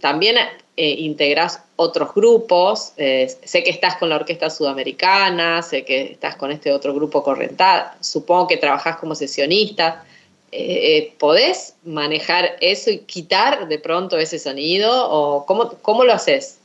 [0.00, 0.36] también
[0.78, 6.36] eh, integras otros grupos, eh, sé que estás con la Orquesta Sudamericana, sé que estás
[6.36, 10.04] con este otro grupo Corrental, supongo que trabajás como sesionista.
[10.52, 16.55] Eh, ¿Podés manejar eso y quitar de pronto ese sonido o cómo, cómo lo haces?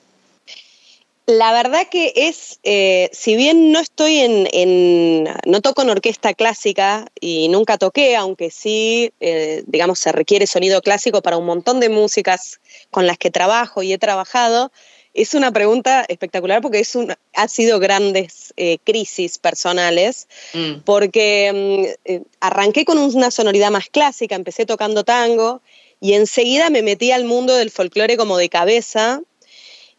[1.32, 7.06] La verdad que es, eh, si bien no estoy en, no toco en orquesta clásica
[7.22, 11.88] y nunca toqué, aunque sí, eh, digamos, se requiere sonido clásico para un montón de
[11.88, 12.60] músicas
[12.90, 14.74] con las que trabajo y he trabajado,
[15.14, 20.82] es una pregunta espectacular porque es un, ha sido grandes eh, crisis personales, mm.
[20.84, 25.62] porque mm, arranqué con una sonoridad más clásica, empecé tocando tango
[26.02, 29.22] y enseguida me metí al mundo del folclore como de cabeza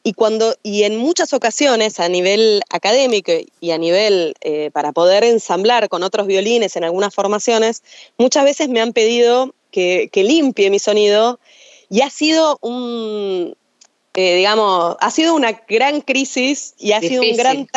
[0.05, 5.23] y, cuando, y en muchas ocasiones a nivel académico y a nivel eh, para poder
[5.24, 7.83] ensamblar con otros violines en algunas formaciones,
[8.19, 11.39] muchas veces me han pedido que, limpie mi sonido
[11.89, 13.57] y ha sido un,
[14.15, 17.69] eh, digamos, ha sido una gran crisis y ha sido un gran,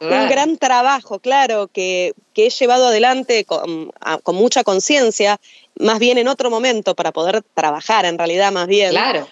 [0.00, 3.90] un gran trabajo, claro, que, que he llevado adelante con,
[4.22, 5.40] con mucha conciencia,
[5.76, 8.90] más bien en otro momento para poder trabajar en realidad más bien.
[8.90, 9.26] Claro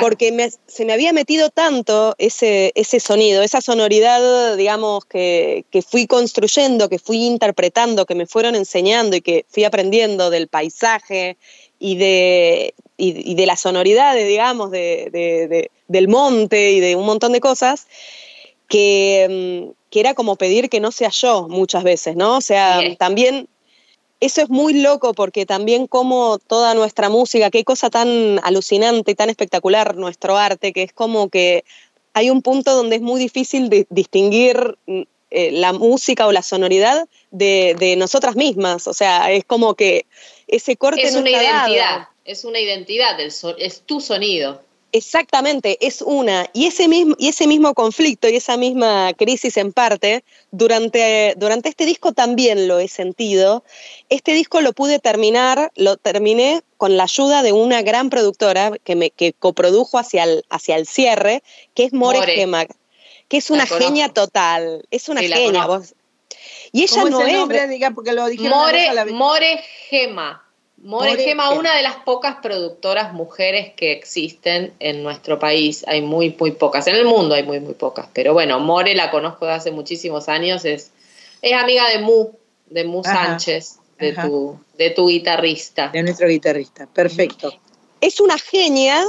[0.00, 6.88] porque se me había metido tanto ese, ese sonido, esa sonoridad, digamos, que, fui construyendo,
[6.88, 11.36] que fui interpretando, que me fueron enseñando y que fui aprendiendo del paisaje
[11.78, 17.40] y de, y, de las sonoridades, digamos, de, del monte y de un montón de
[17.40, 17.86] cosas,
[18.68, 22.38] que, mm, que, era como pedir que no sea yo muchas veces, ¿no?
[22.38, 23.48] O sea, también
[24.20, 29.14] eso es muy loco porque también como toda nuestra música, qué cosa tan alucinante y
[29.14, 31.64] tan espectacular nuestro arte, que es como que
[32.14, 37.06] hay un punto donde es muy difícil distinguir mm, eh, la música o la sonoridad
[37.30, 38.86] de, nosotras mismas.
[38.86, 40.06] O sea, es como que
[40.46, 44.62] ese corte es una identidad, es una identidad, es tu sonido.
[44.96, 46.48] Exactamente, es una.
[46.54, 51.68] Y ese mismo, y ese mismo conflicto y esa misma crisis en parte, durante, durante
[51.68, 53.62] este disco también lo he sentido.
[54.08, 58.96] Este disco lo pude terminar, lo terminé con la ayuda de una gran productora que
[58.96, 61.42] me que coprodujo hacia el, hacia el cierre,
[61.74, 62.68] que es More, More.
[63.28, 64.86] que es una genia total.
[64.90, 65.66] Es una genia.
[65.66, 65.94] Vos.
[66.72, 67.34] Y ella no es.
[67.34, 70.45] Nombre, diga, porque lo More, More Gema.
[70.78, 75.84] More Gema, una de las pocas productoras mujeres que existen en nuestro país.
[75.88, 76.86] Hay muy, muy pocas.
[76.86, 78.06] En el mundo hay muy, muy pocas.
[78.12, 80.64] Pero bueno, More la conozco de hace muchísimos años.
[80.64, 80.92] Es,
[81.40, 82.28] es amiga de Mu,
[82.66, 85.88] de Mu Sánchez, de tu, de tu guitarrista.
[85.88, 86.86] De nuestro guitarrista.
[86.86, 87.52] Perfecto.
[88.00, 89.02] Es una genia,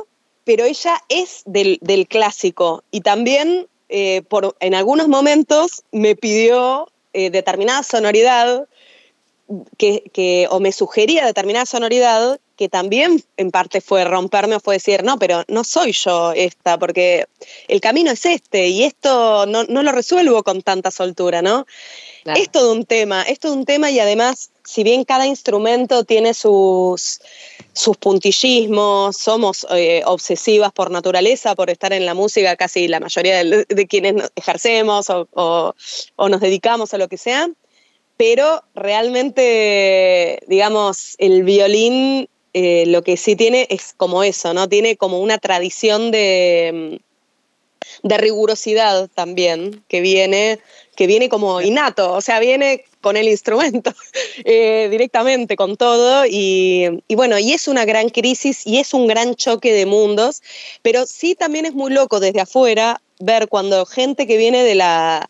[0.45, 2.83] pero ella es del, clásico.
[2.91, 8.67] Y también, eh, por, en algunos momentos, me pidió eh, determinada sonoridad
[9.77, 15.03] que, o me sugería determinada sonoridad que también en parte fue romperme o fue decir,
[15.03, 17.27] no, pero no soy yo esta, porque
[17.67, 21.67] el camino es este y esto no, lo resuelvo con tanta soltura, ¿no?
[22.25, 26.33] Es todo un tema, es todo un tema y además si bien cada instrumento tiene
[26.33, 27.21] sus,
[27.71, 33.43] sus puntillismos, somos eh, obsesivas por naturaleza, por estar en la música, casi la mayoría
[33.45, 35.73] de, quienes ejercemos o,
[36.17, 37.47] nos dedicamos a lo que sea,
[38.17, 44.67] pero realmente, digamos, el violín eh, lo que sí tiene es como eso, ¿no?
[44.67, 46.99] Tiene como una tradición de,
[48.01, 50.59] de rigurosidad también, que viene,
[50.95, 53.93] que viene como innato, o sea, viene con el instrumento
[54.45, 56.25] eh, directamente, con todo.
[56.25, 60.41] Y, bueno, y es una gran crisis y es un gran choque de mundos,
[60.81, 65.29] pero sí también es muy loco desde afuera ver cuando gente que viene de la,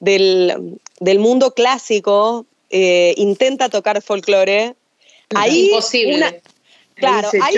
[0.00, 4.74] del, mundo clásico eh, intenta tocar folclore.
[5.34, 6.42] Ahí Imposible.
[6.94, 7.56] Claro, ahí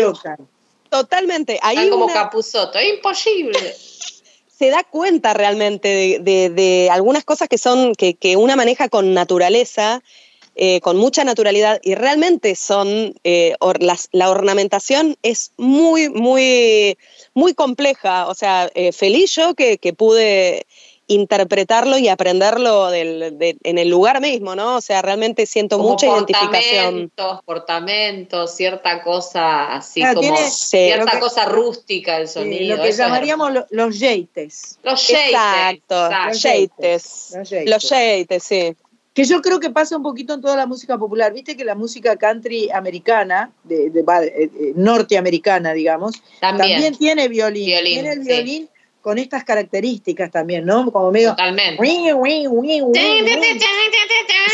[0.88, 1.58] totalmente.
[1.62, 3.58] Ahí como Capuzoto, es imposible.
[4.58, 10.04] Se da cuenta realmente de, algunas cosas que son, que, una maneja con naturaleza,
[10.54, 13.56] eh, con mucha naturalidad, y realmente son, eh,
[14.12, 16.96] la ornamentación es muy, muy,
[17.34, 18.28] muy compleja.
[18.28, 20.66] O sea, eh, feliz yo que, que pude
[21.06, 24.76] interpretarlo y aprenderlo en el lugar mismo, ¿no?
[24.76, 27.10] O sea, realmente siento mucha identificación.
[27.44, 32.76] Portamentos, cierta cosa así ah, como cierta cosa rústica el sonido.
[32.76, 34.78] lo que llamaríamos los jeites.
[34.82, 35.30] Los jeites.
[35.30, 37.36] Exacto, los jeites.
[37.66, 38.76] Los jeites, sí.
[39.14, 41.34] Que yo creo que pasa un poquito en toda la música popular.
[41.34, 47.66] Viste que la música country americana, de, de, eh, eh, norteamericana, digamos, también, tiene violín.
[47.66, 48.70] tiene el violín
[49.02, 50.90] con estas características también, ¿no?
[50.90, 51.30] Como medio.
[51.30, 51.76] Totalmente.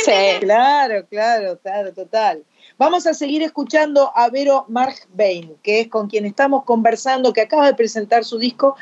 [0.05, 0.41] Sí.
[0.41, 2.43] Claro, claro, claro, total.
[2.79, 7.66] Vamos a seguir escuchando a Vero Markbain, que es con quien estamos conversando, que acaba
[7.66, 8.77] de presentar su disco.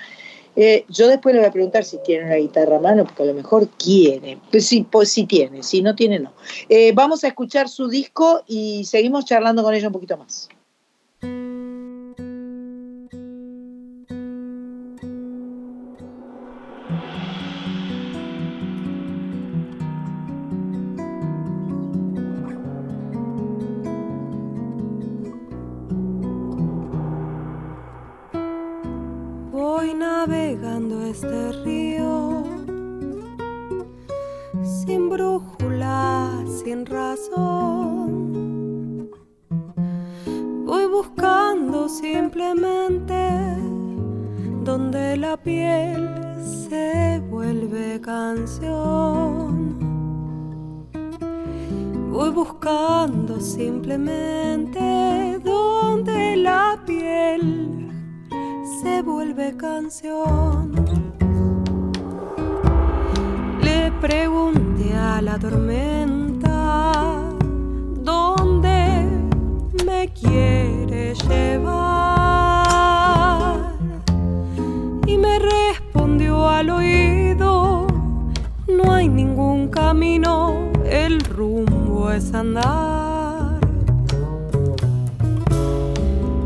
[0.55, 3.27] Eh, yo después le voy a preguntar si tiene una guitarra a mano, porque a
[3.27, 4.39] lo mejor quiere.
[4.51, 6.33] Pues sí, pues sí tiene, si no tiene, no.
[6.69, 10.49] Eh, vamos a escuchar su disco y seguimos charlando con ella un poquito más.
[30.27, 32.43] Navegando este río,
[34.63, 38.29] sin brújula, sin razón.
[40.65, 43.15] Voy buscando simplemente
[44.65, 46.11] donde la piel
[46.43, 49.77] se vuelve canción.
[52.11, 57.86] Voy buscando simplemente donde la piel
[58.87, 60.71] se vuelve canción.
[63.61, 67.03] Le pregunté a la tormenta
[68.13, 68.79] dónde
[69.85, 71.97] me quiere llevar
[75.07, 77.89] y me respondió al oído,
[78.69, 83.59] no hay ningún camino, el rumbo es andar.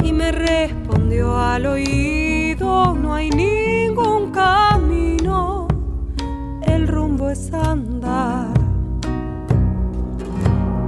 [0.02, 2.19] Y me respondió al oído,
[2.70, 5.66] no hay ningún camino,
[6.62, 8.54] el rumbo es andar.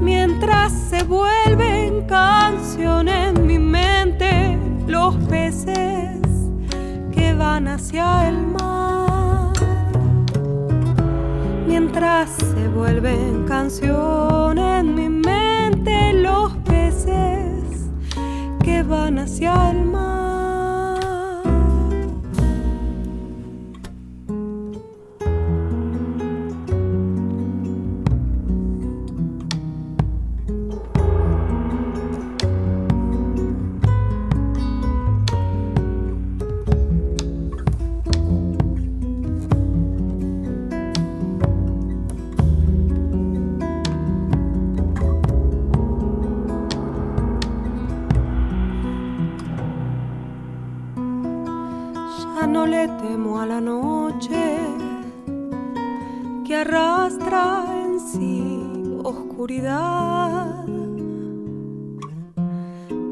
[0.00, 6.20] mientras se vuelven canciones en mi mente, los peces
[7.12, 8.36] que van hacia el
[11.96, 17.88] se vuelven canción en mi mente los peces
[18.62, 19.95] que van hacia el mar.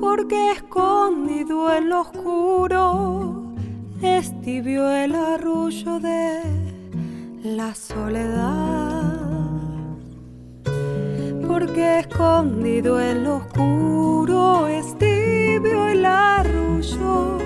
[0.00, 3.54] porque escondido en lo oscuro
[4.02, 6.40] es tibio el arrullo de
[7.44, 9.12] la soledad,
[11.46, 17.38] porque escondido en lo oscuro es tibio el arrullo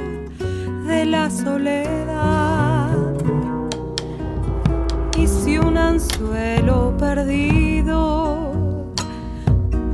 [0.87, 2.97] de la soledad.
[5.19, 8.28] Y si un anzuelo perdido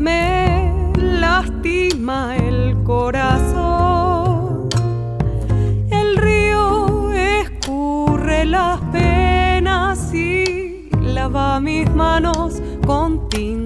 [0.04, 4.68] me lastima el corazón.
[5.90, 13.63] El río escurre las penas y lava mis manos con tinta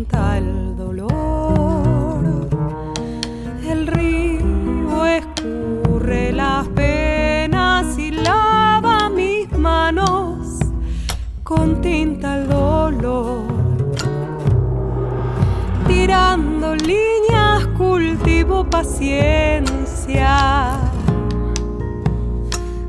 [18.70, 20.38] paciencia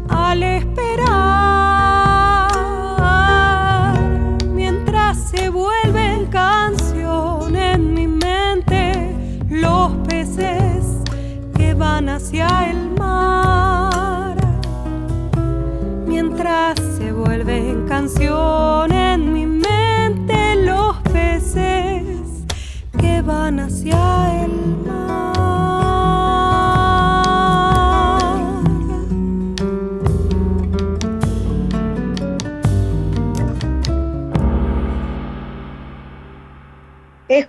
[0.09, 0.99] al esperar
[4.53, 9.15] mientras se vuelven canción en mi mente
[9.49, 10.85] los peces
[11.55, 14.35] que van hacia el mar.
[16.07, 22.45] Mientras se vuelven canción en mi mente los peces
[22.97, 24.38] que van hacia el mar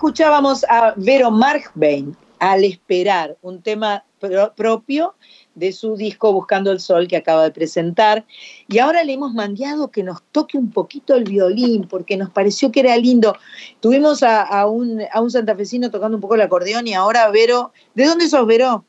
[0.04, 5.14] Escuchábamos a Vero Markbein, Al Esperar, un tema pro- propio
[5.54, 8.24] de su disco Buscando el Sol que acaba de presentar.
[8.66, 12.72] Y ahora le hemos mandado que nos toque un poquito el violín, porque nos pareció
[12.72, 13.36] que era lindo.
[13.80, 17.70] Tuvimos a, a un, a un santafesino tocando un poco el acordeón y ahora Vero.
[17.94, 18.86] ¿De dónde sos, Vero?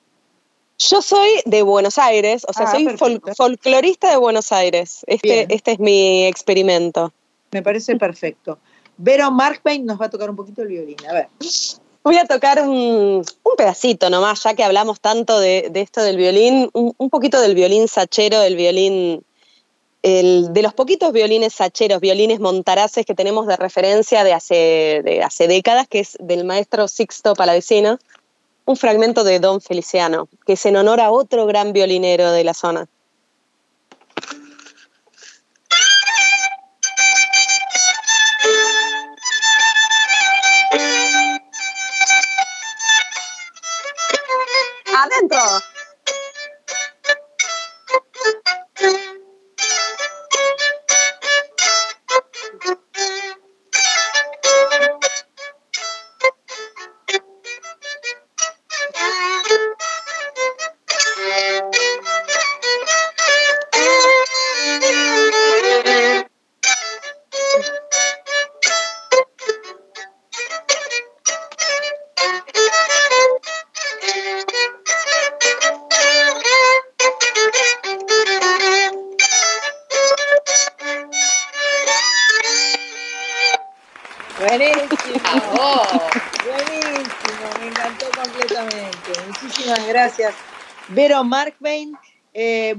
[0.79, 5.03] Yo soy de Buenos Aires, o sea, Ah, soy fol- folclorista de Buenos Aires.
[5.07, 5.47] Este, Bien.
[5.49, 7.11] este es mi experimento.
[7.51, 8.59] Me parece perfecto.
[9.03, 10.97] Vero Markbein nos va a tocar un poquito el violín.
[11.09, 11.27] A ver.
[12.03, 13.23] Voy a tocar un,
[13.57, 18.41] pedacito nomás, ya que hablamos tanto de, esto del violín, un, poquito del violín sachero,
[18.41, 19.23] el violín,
[20.03, 25.47] de los poquitos violines sacheros, violines montaraces que tenemos de referencia de hace, de hace
[25.47, 27.97] décadas, que es del maestro Sixto Palavecino,
[28.65, 32.53] un fragmento de Don Feliciano, que es en honor a otro gran violinero de la
[32.53, 32.87] zona.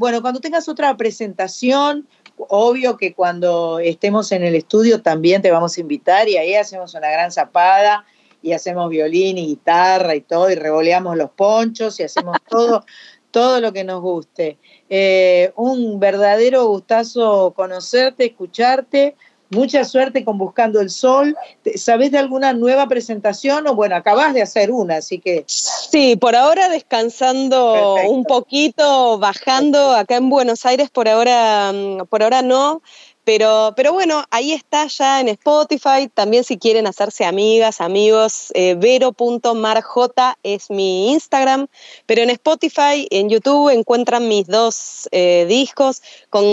[0.03, 5.79] Bueno, cuando tengas otra presentación, obvio que cuando estemos en el estudio también te vamos
[5.79, 8.05] a invitar y ahí hacemos una gran zapada
[8.43, 12.85] y hacemos violín y guitarra y todo y revoleamos los ponchos y hacemos todo,
[13.31, 14.59] todo lo que nos guste.
[14.91, 19.15] Eh, un verdadero gustazo conocerte, escucharte.
[19.53, 21.37] Mucha suerte con Buscando el Sol.
[21.63, 23.67] ¿Te- ¿Sabés de alguna nueva presentación?
[23.67, 28.11] O bueno, acabás de hacer una, así que Sí, por ahora descansando Perfecto.
[28.15, 32.83] un poquito, bajando acá en Buenos Aires, por ahora, mm, por ahora no,
[33.25, 38.75] pero, pero bueno, ahí está ya en Spotify, también si quieren hacerse amigas, amigos, eh,
[38.75, 41.69] vero.marj es mi Instagram,
[42.07, 46.45] pero en Spotify, en YouTube encuentran mis dos eh, discos con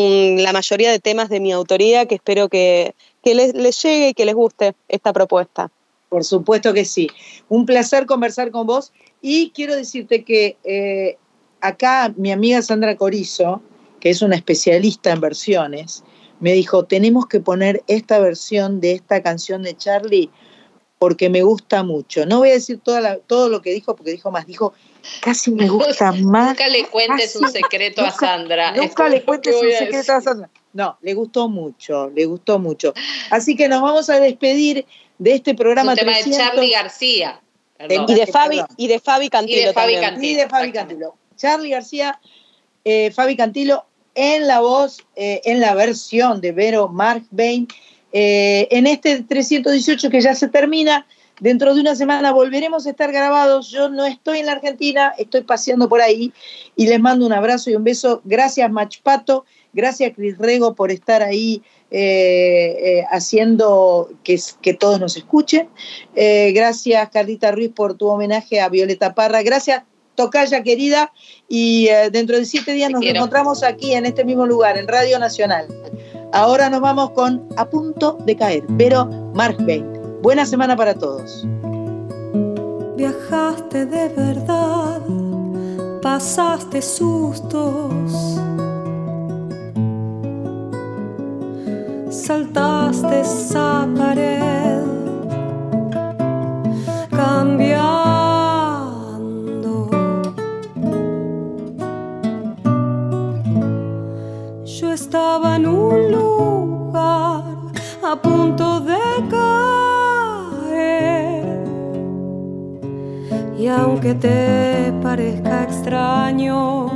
[0.42, 2.94] la mayoría de temas de mi autoría que espero que,
[3.24, 5.72] que les, les llegue y que les guste esta propuesta.
[6.10, 7.08] Por supuesto que sí.
[7.48, 8.92] Un placer conversar con vos.
[9.22, 11.18] Y quiero decirte que eh,
[11.62, 13.62] acá mi amiga Sandra Corizo,
[14.00, 16.04] que es una especialista en versiones,
[16.40, 20.30] me dijo, tenemos que poner esta versión de esta canción de Charlie
[20.98, 22.26] porque me gusta mucho.
[22.26, 24.46] No voy a decir toda la- todo lo que dijo porque dijo más.
[24.46, 24.74] Dijo,
[25.22, 26.50] casi me gusta más.
[26.50, 28.72] nunca le cuentes un secreto a Sandra.
[28.74, 30.22] Nunca le es cuentes un secreto a.
[30.22, 30.50] Sandra.
[30.74, 32.94] No, le gustó mucho, le gustó mucho.
[33.32, 34.86] Así que nos vamos a despedir
[35.18, 36.48] de este Es programa un tema de 300.
[36.48, 37.42] Charlie García.
[37.78, 38.06] Perdón.
[38.10, 38.28] Y de.
[38.28, 40.02] Fabi, y de Fabi Cantilo Y de Fabi también.
[40.12, 40.32] Cantilo.
[40.32, 41.04] Y de Fabi exactamente.
[41.06, 41.16] Cantilo.
[41.38, 42.20] Charlie García,
[42.84, 43.86] eh, Fabi Cantilo
[44.20, 47.68] en la voz, eh, en la versión de Vero Markbein.
[48.12, 51.06] Eh, en este 318 que ya se termina,
[51.40, 53.70] dentro de una semana volveremos a estar grabados.
[53.70, 56.34] Yo no estoy en la Argentina, estoy paseando por ahí
[56.76, 58.22] y les mando un abrazo y un beso.
[58.26, 59.46] Gracias, Machpato.
[59.72, 65.70] Gracias, Cris Rego, por estar ahí eh, eh, haciendo que, que, todos nos escuchen.
[66.14, 69.44] Gracias, Carlita Ruiz, por tu homenaje a Violeta Parra.
[69.44, 69.84] Gracias,
[70.20, 71.14] Tocaya querida.
[71.48, 75.66] Y dentro de siete días nos encontramos aquí en este mismo lugar, en Radio Nacional.
[76.34, 79.86] Ahora nos vamos con A punto de caer, pero Mark Bain.
[80.22, 81.48] Buena semana para todos.
[82.98, 85.02] Viajaste de verdad,
[86.02, 88.40] pasaste sustos
[92.30, 94.84] saltaste esa pared,
[97.10, 98.09] cambiando.
[105.10, 107.44] Estaba en un lugar
[108.04, 109.00] a punto de
[110.62, 110.84] caer.
[113.58, 116.92] Y aunque te parezca extraño,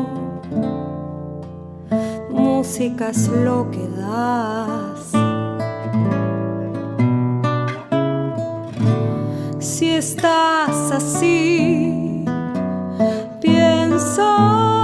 [2.29, 5.11] música es lo que das.
[9.57, 12.25] Si estás así,
[13.41, 14.82] piensa.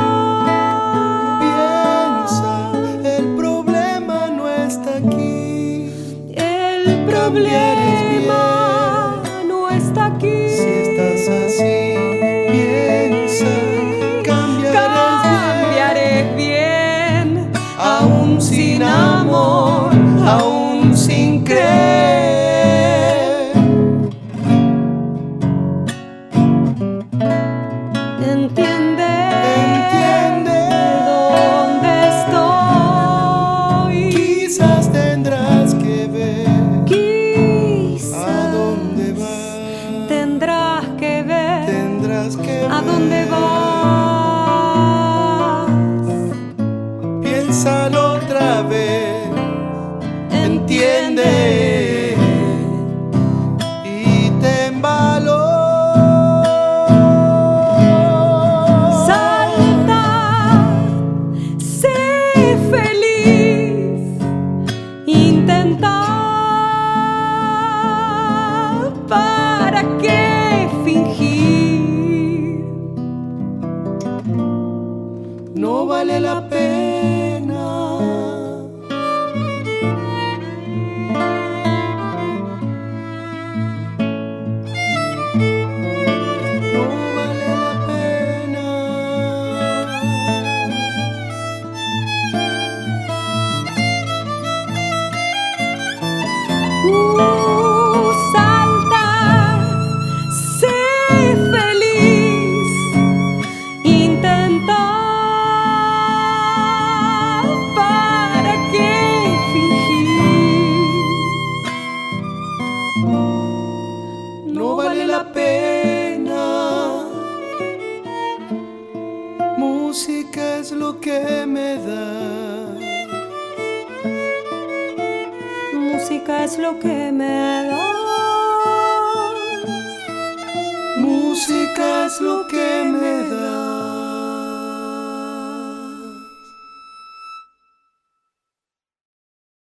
[126.72, 127.09] Lo que